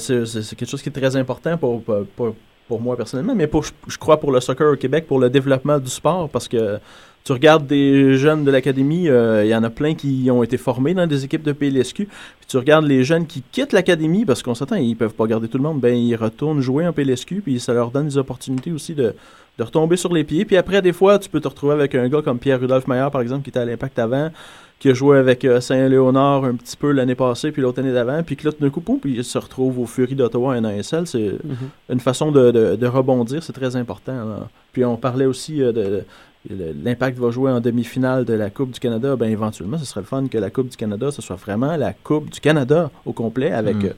[0.00, 2.34] c'est quelque chose qui est très important pour, pour, pour-
[2.68, 5.78] pour moi personnellement, mais pour, je crois pour le soccer au Québec, pour le développement
[5.78, 6.80] du sport, parce que
[7.26, 10.56] tu regardes des jeunes de l'académie, euh, il y en a plein qui ont été
[10.56, 14.44] formés dans des équipes de PLSQ, puis tu regardes les jeunes qui quittent l'académie, parce
[14.44, 17.40] qu'on s'entend, ils peuvent pas garder tout le monde, ben ils retournent jouer en PLSQ,
[17.42, 19.12] puis ça leur donne des opportunités aussi de,
[19.58, 20.44] de retomber sur les pieds.
[20.44, 23.22] Puis après, des fois, tu peux te retrouver avec un gars comme Pierre-Rudolph Maillard, par
[23.22, 24.30] exemple, qui était à l'Impact avant,
[24.78, 28.22] qui a joué avec euh, Saint-Léonard un petit peu l'année passée, puis l'autre année d'avant,
[28.22, 31.06] puis que là, tout d'un coup, puis il se retrouve au Fury d'Ottawa en ASL.
[31.08, 31.32] C'est
[31.90, 34.12] une façon de, de- de rebondir, c'est très important.
[34.14, 34.48] là.
[34.72, 36.04] Puis on parlait aussi euh, de,
[36.50, 39.16] l'impact va jouer en demi-finale de la Coupe du Canada.
[39.16, 41.92] Ben éventuellement, ce serait le fun que la Coupe du Canada, ce soit vraiment la
[41.92, 43.92] Coupe du Canada au complet, avec Mm.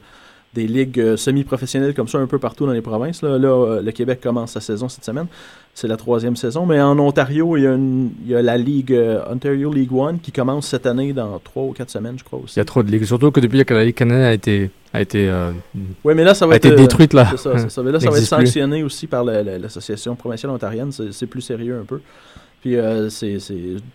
[0.55, 3.21] Des ligues euh, semi-professionnelles comme ça un peu partout dans les provinces.
[3.21, 5.27] Là, Là, euh, le Québec commence sa saison cette semaine.
[5.75, 6.65] C'est la troisième saison.
[6.65, 9.93] Mais en Ontario, il y a, une- il y a la Ligue euh, Ontario League
[9.93, 12.55] One qui commence cette année dans trois ou quatre semaines, je crois aussi.
[12.55, 13.05] Il y a trop de ligues.
[13.05, 15.51] Surtout que depuis que la Ligue canadienne a été, a été, euh,
[16.03, 17.13] Oui, mais là, ça va a être été détruite.
[17.13, 17.27] Là.
[17.37, 17.83] C'est ça.
[17.83, 18.25] Mais là, ça va être plus.
[18.25, 20.91] sanctionné aussi par la- la- l'association provinciale ontarienne.
[21.11, 22.01] C'est plus sérieux un peu.
[22.61, 23.37] Puis euh, c'est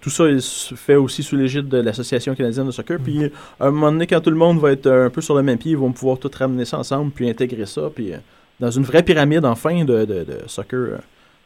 [0.01, 2.99] tout ça est s- fait aussi sous l'égide de l'association canadienne de soccer.
[2.99, 5.43] Puis à un moment donné, quand tout le monde va être un peu sur le
[5.43, 8.19] même pied, ils vont pouvoir tout ramener ça ensemble, puis intégrer ça, puis euh,
[8.61, 10.97] dans une vraie pyramide enfin de, de- soccer euh,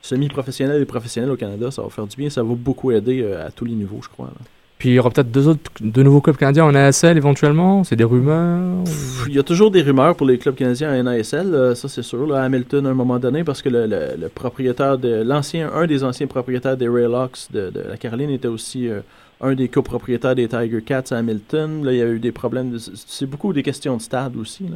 [0.03, 2.31] semi-professionnel et professionnel au Canada, ça va faire du bien.
[2.31, 4.31] Ça va beaucoup aider euh, à tous les niveaux, je crois.
[4.79, 7.83] Puis il y aura peut-être deux autres, deux nouveaux clubs canadiens en ASL éventuellement.
[7.83, 8.85] C'est des rumeurs.
[9.27, 12.03] Il y a toujours des rumeurs pour les clubs canadiens en NASL, euh, ça c'est
[12.03, 12.27] sûr.
[12.29, 16.05] Là, Hamilton, à un moment donné, parce que le, le- propriétaire de l'ancien, un des
[16.05, 19.01] anciens propriétaires des Railhawks de, de la Caroline était aussi euh,
[19.41, 21.85] un des copropriétaires des Tiger Cats à Hamilton.
[21.85, 22.71] Là, il y a eu des problèmes.
[22.71, 24.67] de- C'est beaucoup des questions de stade aussi.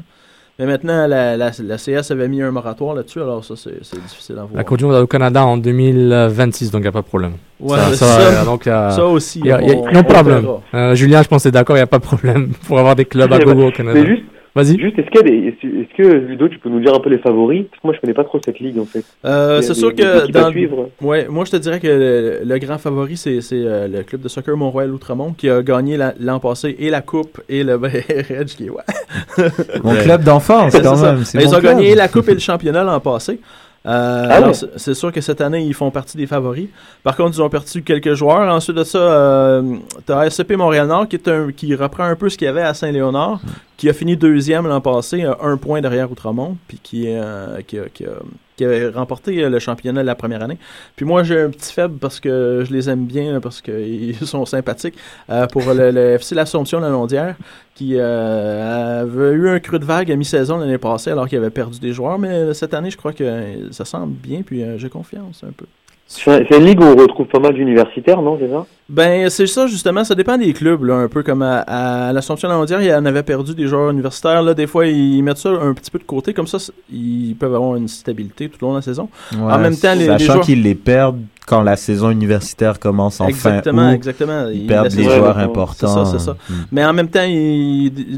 [0.59, 4.00] Mais maintenant, la, la, la CS avait mis un moratoire là-dessus, alors ça, c'est c'est
[4.00, 4.50] difficile à voir.
[4.55, 7.32] La Coupe du Monde au Canada en 2026, donc il n'y a pas de problème.
[7.59, 10.40] Ouais, ça, ça- donc, euh, ça aussi, y a- y a- on- no on problem.
[10.42, 10.61] verra.
[10.74, 13.05] Euh, Julien, je pense que d'accord, il n'y a pas de problème pour avoir des
[13.07, 13.98] clubs à gogo au Canada.
[14.00, 14.24] Mais juste,
[14.55, 14.78] Vas-y.
[14.78, 17.00] Juste, est-ce qu'il y a des, est-ce est-ce que Ludo, tu peux nous dire un
[17.00, 17.64] peu les favoris?
[17.70, 19.03] Parce que moi, je connais pas trop cette ligue en fait.
[19.24, 20.90] Euh, c'est sûr des que dans suivre.
[21.00, 24.20] ouais, moi je te dirais que le, le grand favori c'est c'est, euh, le club
[24.20, 27.78] de soccer Mont-Royal Outremont qui a gagné la- l'an passé et la coupe et le
[28.44, 28.82] qui est ouais.
[29.82, 31.74] Mon club d'enfance, quand même, c'est Mais Ils ont club.
[31.76, 33.40] gagné la coupe et le championnat l'an passé.
[33.85, 36.68] Euh, Ah c'est- sûr que cette année, ils font partie des favoris.
[37.03, 38.53] Par contre, ils ont perdu quelques joueurs.
[38.55, 39.76] Ensuite de ça, euh,
[40.07, 42.62] tu as SCP Montréal-Nord qui, est un- qui reprend un peu ce qu'il y avait
[42.62, 43.41] à Saint-Léonard,
[43.76, 47.78] qui a fini deuxième l'an passé, euh, un point derrière Outremont, puis qui, euh, qui,
[47.93, 48.11] qui, a-
[48.57, 50.59] qui avait remporté euh, le championnat la première année.
[50.96, 54.46] Puis moi, j'ai un petit faible parce que je les aime bien, parce qu'ils sont
[54.46, 54.94] sympathiques,
[55.30, 57.36] euh, pour le, FC L'Assomption la Londière,
[57.74, 61.50] qui euh, avait eu un creux de vague à mi-saison l'année passée, alors qu'il avait
[61.50, 62.18] perdu des joueurs.
[62.18, 65.66] Mais cette année, je crois que ça semble bien, puis j'ai confiance un peu.
[66.14, 68.66] C'est une ligue où on retrouve pas mal d'universitaires, non C'est ça?
[68.88, 70.04] Ben, c'est ça, justement.
[70.04, 73.06] Ça dépend des clubs, là, un peu comme à, à l'Assomption Landière, il y en
[73.06, 74.42] avait perdu des joueurs universitaires.
[74.42, 76.34] Là, des fois, ils mettent ça un petit peu de côté.
[76.34, 76.58] Comme ça,
[76.92, 79.08] ils peuvent avoir une stabilité tout au long de la saison.
[79.32, 80.44] Ouais, en même temps, les, sachant joueurs...
[80.44, 84.48] qu'ils les perdent quand la saison universitaire commence en Exactement, fin août, exactement.
[84.52, 86.04] Ils Il- perdent les saison- joueurs C'est importants.
[86.04, 86.32] ça, c'est ça.
[86.32, 86.54] Mm.
[86.72, 87.26] Mais en même temps,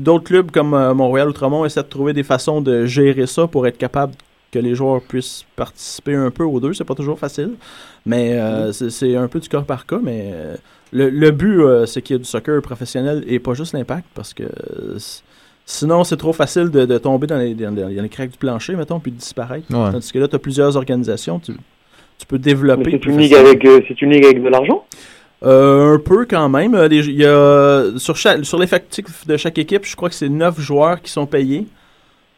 [0.01, 3.67] d'autres clubs comme euh, Montréal Outremont essaient de trouver des façons de gérer ça pour
[3.67, 4.13] être capable
[4.55, 6.73] que les joueurs puissent participer un peu aux deux.
[6.75, 7.53] C'est pas toujours facile,
[8.07, 9.99] mais euh, c'est- c'est un peu du cas par cas.
[10.03, 10.55] Mais euh,
[10.93, 14.07] le, le but, euh, c'est qu'il y a du soccer professionnel et pas juste l'impact
[14.15, 14.45] parce que
[15.67, 18.39] sinon, c'est trop facile de, de tomber dans les, dans, les- dans les craques du
[18.39, 19.67] plancher, mettons, puis de disparaître.
[19.71, 19.91] Ouais.
[19.93, 21.53] Tandis que là, tu as plusieurs organisations, tu,
[22.19, 22.91] tu peux développer.
[22.93, 24.85] C'est une ligue avec, euh, c'est une ligue avec de l'argent?
[25.43, 26.75] Euh, un peu quand même.
[26.87, 30.59] Les- y a, sur chaque, sur l'effectif de chaque équipe, je crois que c'est 9
[30.61, 31.67] joueurs qui sont payés.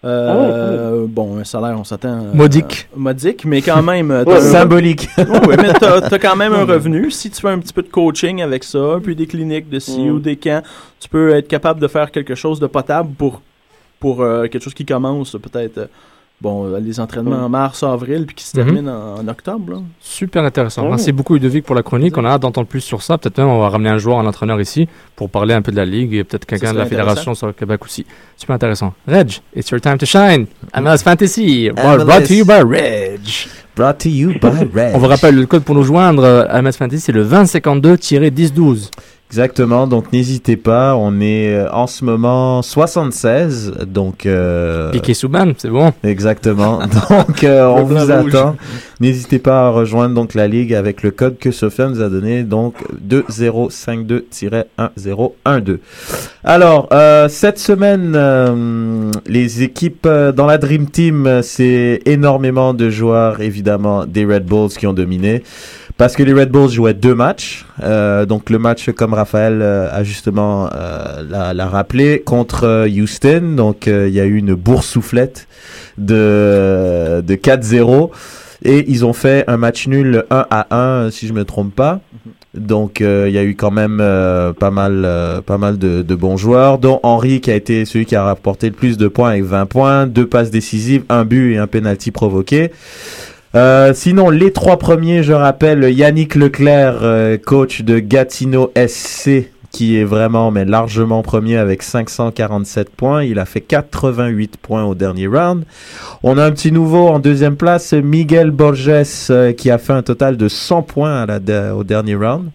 [0.05, 2.09] Euh, Bon, un salaire, on s'attend.
[2.26, 2.88] euh, Modique.
[2.94, 4.11] modique, mais quand même.
[4.11, 5.09] euh, Ouais, symbolique.
[5.18, 7.11] Ouais, mais t'as as quand même un revenu.
[7.11, 10.01] Si tu fais un petit peu de coaching avec ça, puis des cliniques de ci
[10.01, 10.11] Mm.
[10.11, 10.62] ou des camps,
[11.01, 13.40] tu peux être capable de faire quelque chose de potable pour,
[13.99, 15.88] pour euh, quelque chose qui commence peut-être.
[16.39, 18.64] Euh, Bon, euh, les entraînements en mars, avril, puis qui se Mhm.
[18.66, 19.72] terminent en, en octobre.
[19.72, 19.78] là.
[20.01, 20.82] Super intéressant.
[20.82, 20.91] Ouais.
[20.91, 22.16] Merci beaucoup Ludovic pour la chronique.
[22.18, 23.16] On a hâte d'entendre plus sur ça.
[23.16, 25.76] Peut-être même on va ramener un joueur, un entraîneur ici pour parler un peu de
[25.76, 28.05] la ligue et peut-être quelqu'un de la fédération sur le Québec aussi.
[28.37, 28.93] Super intéressant.
[29.09, 30.47] Reg, it's your time to shine.
[30.74, 32.05] MLS Fantasy, MLS.
[32.05, 33.20] brought to you by Reg.
[33.74, 34.93] Brought to you by Reg.
[34.95, 38.91] On vous rappelle le code pour nous joindre euh, à MLS Fantasy, c'est le 2052-1012.
[39.31, 44.24] Exactement, donc n'hésitez pas, on est euh, en ce moment 76, donc...
[44.24, 44.93] Euh...
[44.93, 45.93] Piqué Souban, c'est bon.
[46.05, 46.79] Exactement,
[47.11, 48.11] donc euh, on vous rouge.
[48.11, 48.57] attend.
[49.01, 52.45] N'hésitez pas à rejoindre donc la ligue avec le code que Sophia nous a donné,
[52.45, 55.79] donc 2052-1012.
[56.45, 62.72] Alors, euh, cette semaine, euh, les équipes euh, dans la Dream Team, euh, c'est énormément
[62.72, 65.43] de joueurs, évidemment, des Red Bulls qui ont dominé.
[65.97, 67.64] Parce que les Red Bulls jouaient deux matchs.
[67.82, 73.55] Euh, donc le match, comme Raphaël euh, a justement euh, l'a, rappelé, contre Houston.
[73.57, 75.49] Donc il y a eu une boursouflette
[75.97, 78.11] de, de 4-0.
[78.62, 82.01] Et ils ont fait un match nul 1 à 1, si je me trompe pas.
[82.55, 83.99] Donc il y a eu quand même
[84.59, 88.16] pas mal, pas mal de, de bons joueurs, dont Henry qui a été celui qui
[88.16, 91.59] a rapporté le plus de points avec 20 points, deux passes décisives, un but et
[91.59, 92.70] un penalty provoqué.
[93.57, 99.96] Euh, sinon, les trois premiers, je rappelle, Yannick Leclerc, euh, coach de Gatineau SC, qui
[99.96, 103.24] est vraiment, mais largement premier avec 547 points.
[103.24, 105.64] Il a fait 88 points au dernier round.
[106.22, 108.90] On a un petit nouveau en deuxième place, Miguel Borges,
[109.30, 111.26] euh, qui a fait un total de 100 points
[111.74, 112.50] au dernier round.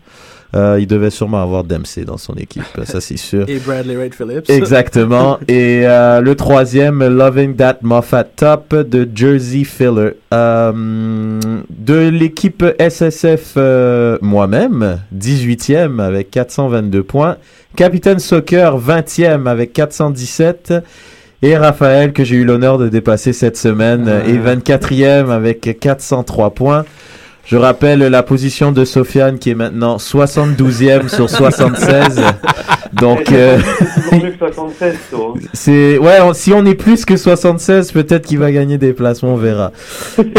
[0.54, 3.46] Euh, il devait sûrement avoir Dempsey dans son équipe, ça c'est sûr.
[3.48, 4.50] Et Bradley Ray Phillips.
[4.50, 5.40] Exactement.
[5.48, 10.12] Et euh, le troisième, Loving That Moffat Top de Jersey Filler.
[10.34, 11.40] Euh,
[11.70, 13.56] de l'équipe SSF,
[14.22, 17.38] moi-même, 18e avec 422 points.
[17.76, 20.74] Capitaine Soccer, 20e avec 417.
[21.44, 24.28] Et Raphaël, que j'ai eu l'honneur de dépasser cette semaine, Ah.
[24.30, 26.86] est 24e avec 403 points.
[27.46, 32.22] Je rappelle la position de Sofiane qui est maintenant 72e sur 76.
[32.94, 35.34] Donc, euh, Toujours mieux que 76, toi.
[35.36, 35.40] hein.
[35.54, 39.34] c'est ouais, on- si on est plus que 76, peut-être qu'il va gagner des placements,
[39.34, 39.72] on verra.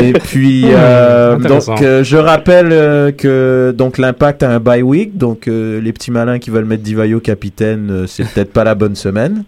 [0.03, 5.16] Et puis euh, donc euh, je rappelle euh, que donc l'impact a un bye week,
[5.18, 8.74] donc euh, les petits malins qui veulent mettre Divayo capitaine, euh, c'est peut-être pas la
[8.74, 9.44] bonne semaine.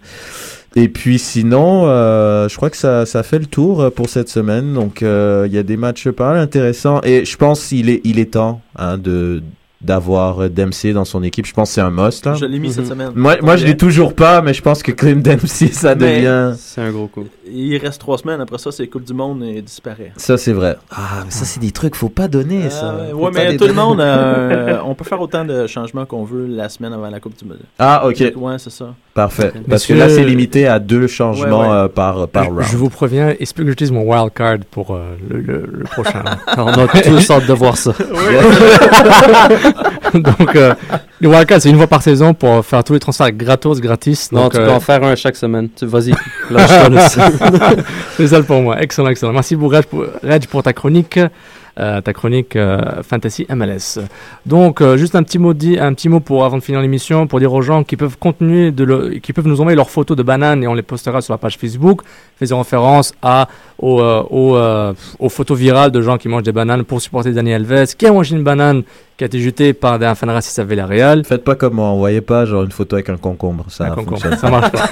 [0.77, 4.27] Et puis sinon, euh, je crois que ça, ça fait le tour euh, pour cette
[4.29, 4.73] semaine.
[4.73, 8.01] Donc euh, il y a des matchs pas mal intéressants et je pense qu'il est
[8.03, 9.41] il est temps hein, de
[9.81, 11.45] d'avoir Dempsey dans son équipe.
[11.45, 12.25] Je pense que c'est un must.
[12.25, 12.33] Là.
[12.33, 12.89] Je l'ai mis cette Mhm.
[12.89, 13.11] semaine.
[13.13, 16.55] Moi, moi je l'ai toujours pas, mais je pense que Clint Dempsey, ça Mais- devient.
[16.57, 17.25] C'est un gros coup.
[17.47, 20.11] Il reste trois semaines, après ça, c'est Coupe du Monde et il disparaît.
[20.17, 20.77] Ça, c'est vrai.
[20.89, 22.93] Ah, mais ça, c'est des trucs, faut pas donner ça.
[22.95, 26.05] Euh, Faut ouais, pas mais tout le monde, euh, on peut faire autant de changements
[26.07, 27.59] qu'on veut la semaine avant la Coupe du Monde.
[27.77, 28.33] Ah, ok.
[28.37, 28.95] Ouais, c'est ça.
[29.15, 29.53] Parfait.
[29.69, 31.73] Parce que là, c'est limité à deux changements Ouais, ouais.
[31.73, 32.63] euh, par, par round.
[32.69, 35.83] Je vous préviens, il se peut que j'utilise mon wildcard pour euh, le, le- le
[35.85, 36.21] prochain.
[36.57, 37.93] On a tous hâte de voir ça.
[40.13, 40.73] Donc, euh,
[41.21, 44.31] le wildcard, c'est une fois par saison pour faire tous les transferts gratos, gratis.
[44.31, 45.69] Non, Donc, tu euh, peux en faire un chaque semaine.
[45.75, 46.13] Tu- Vas-y,
[46.51, 47.19] lâche-toi aussi.
[48.17, 48.81] c'est ça pour moi.
[48.81, 49.33] Excellent, excellent.
[49.33, 51.19] Merci beaucoup, Reg, pour, Reg, pour ta chronique.
[51.77, 53.99] Euh, ta chronique euh, Fantasy MLS.
[54.45, 57.39] Donc, euh, juste un petit mot un petit mot pour avant de finir l'émission, pour
[57.39, 58.73] dire aux gens qui peuvent continuer
[59.21, 61.57] qui peuvent nous envoyer leurs photos de bananes et on les postera sur la page
[61.57, 62.01] Facebook,
[62.39, 67.65] faisant référence à aux photos virales de gens qui mangent des bananes pour supporter Daniel
[67.69, 68.83] Alves, qui a mangé une banane
[69.17, 71.23] qui a été jetée par un fan raciste à Villarreal.
[71.23, 73.65] Faites pas comme moi, envoyez pas genre une photo avec un concombre.
[73.69, 74.37] Ça, Un concombre, fonctionne.
[74.37, 74.89] ça marche pas.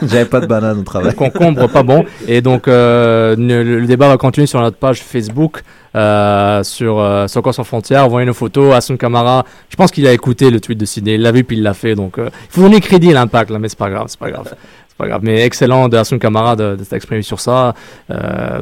[0.02, 1.14] J'avais pas de banane au travail.
[1.14, 2.04] concombre pas bon.
[2.28, 5.62] Et donc euh, le, le débat va continuer sur notre page Facebook
[5.96, 8.04] euh, sur euh, Soccer sans frontières.
[8.04, 11.14] Envoyez nos photos Hassan Kamara je pense qu'il a écouté le tweet de Sidney.
[11.16, 11.96] Il l'a vu puis il l'a fait.
[11.96, 14.30] Donc euh, il faut donner crédit à l'impact là mais c'est pas grave c'est pas
[14.30, 14.54] grave.
[14.88, 15.22] C'est pas grave.
[15.24, 17.74] Mais excellent de Hassan Kamara de, de s'exprimer sur ça.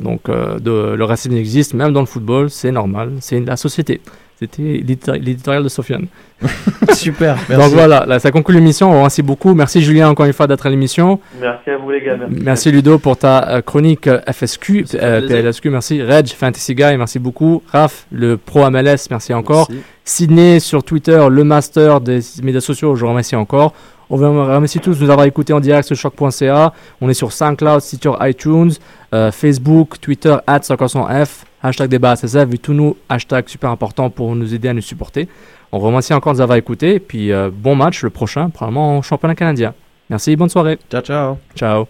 [0.01, 2.49] Donc de, le racisme existe même dans le football.
[2.49, 3.11] C'est normal.
[3.21, 4.01] C'est la société
[4.39, 6.07] c'était l'édito- l'éditorial de Sofiane
[6.93, 7.75] Super, donc merci.
[7.75, 11.19] voilà là, ça conclut l'émission merci beaucoup merci Julien encore une fois d'être à l'émission
[11.41, 12.17] Merci à vous les gars.
[12.17, 12.43] Merci.
[12.43, 15.27] Merci Ludo pour ta euh, chronique euh, FSQ, euh.
[15.27, 16.03] PLSQ, merci.
[16.03, 17.63] Reg, Fantasy Guy, merci beaucoup.
[17.73, 19.67] Raph, le pro MLS, merci encore.
[19.71, 19.85] Merci.
[20.05, 23.73] Sydney sur Twitter, le master des médias sociaux, je vous remercie encore.
[24.11, 26.73] On vous remercie tous de nous avoir écoutés en direct sur choc.ca.
[27.01, 28.73] On est sur SoundCloud, Stitcher, iTunes,
[29.15, 34.37] euh, Facebook, Twitter, at F, hashtag débat SSF, et tous nos hashtags super importants pour
[34.37, 35.29] nous aider à nous supporter.
[35.73, 36.95] On remercie encore de nous avoir écoutés.
[36.95, 39.75] Et puis, euh, bon match le prochain, probablement en championnat canadien.
[40.11, 40.79] Merci, bonne soirée.
[40.91, 41.39] Ciao, ciao.
[41.57, 41.87] Ciao.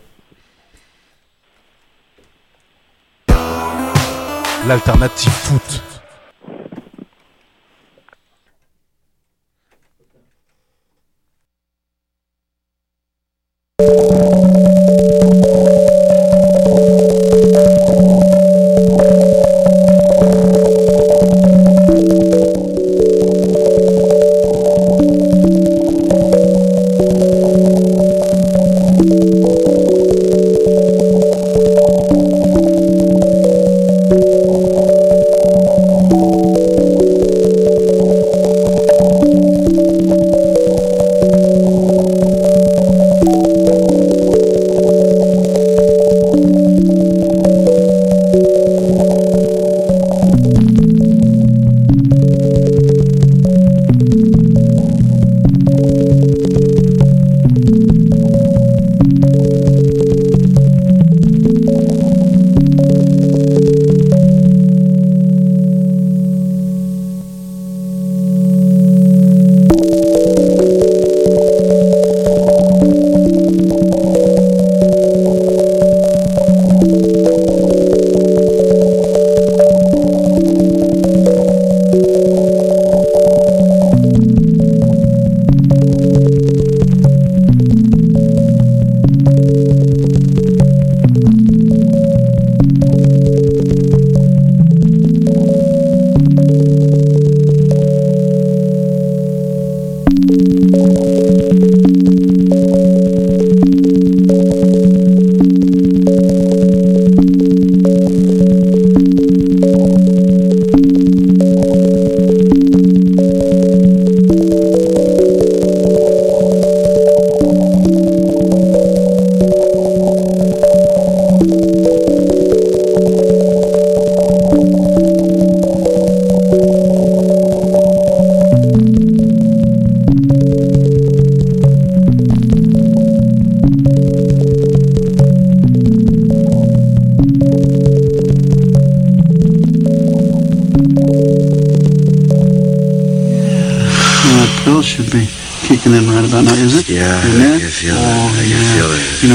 [4.67, 5.94] L'alternative foot.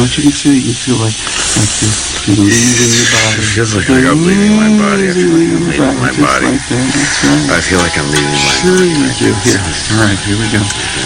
[0.09, 0.25] Feel.
[0.25, 0.53] You know what you can feel?
[0.53, 1.17] You can feel like
[1.59, 3.41] like this bleeding in your body.
[3.41, 5.05] It feels like I got bleeding in my body.
[5.09, 6.45] I feel like I'm Right, leaving my just body.
[6.49, 6.87] Right there.
[6.89, 7.49] That's right.
[7.49, 9.29] I feel like I'm leaving my Sure you do.
[9.45, 9.61] Here.
[9.93, 10.61] All right, here we go.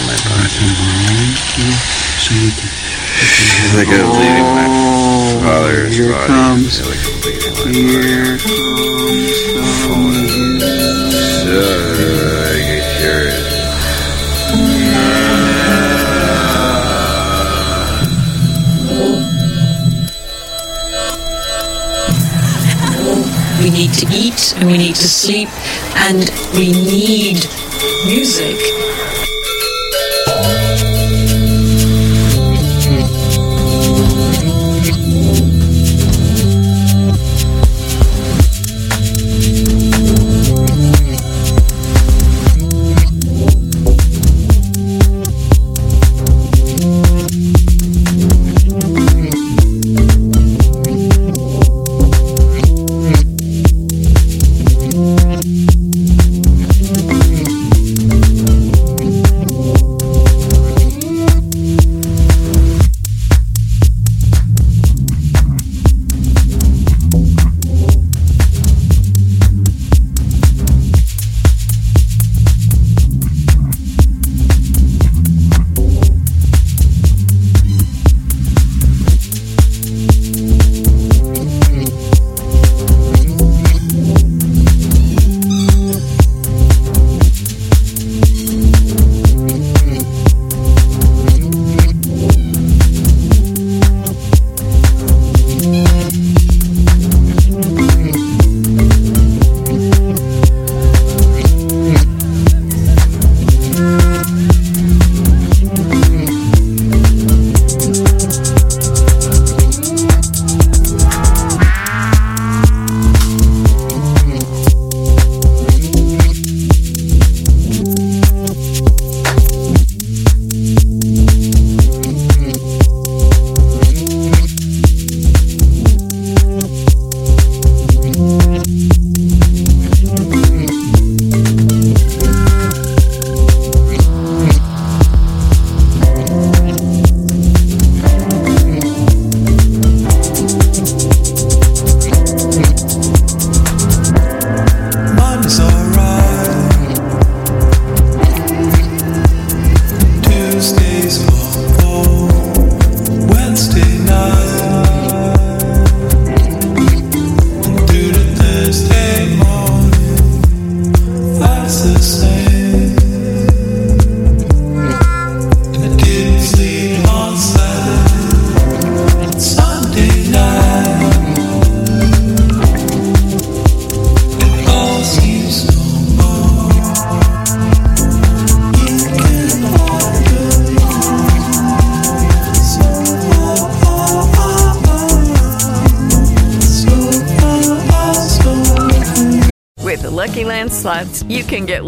[0.08, 0.48] my body.
[2.20, 2.70] So you can.
[3.14, 4.68] I feel like I'm leaving my
[5.44, 6.28] father's here it body.
[6.32, 6.80] comes.
[6.80, 8.72] I feel like I'm leaving my Here comes
[9.88, 10.64] body.
[11.44, 11.60] Uh,
[12.40, 13.44] I can hear it.
[23.64, 25.48] We need to eat and we need to sleep
[25.96, 27.46] and we need
[28.04, 28.73] music.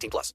[0.00, 0.34] 18 plus.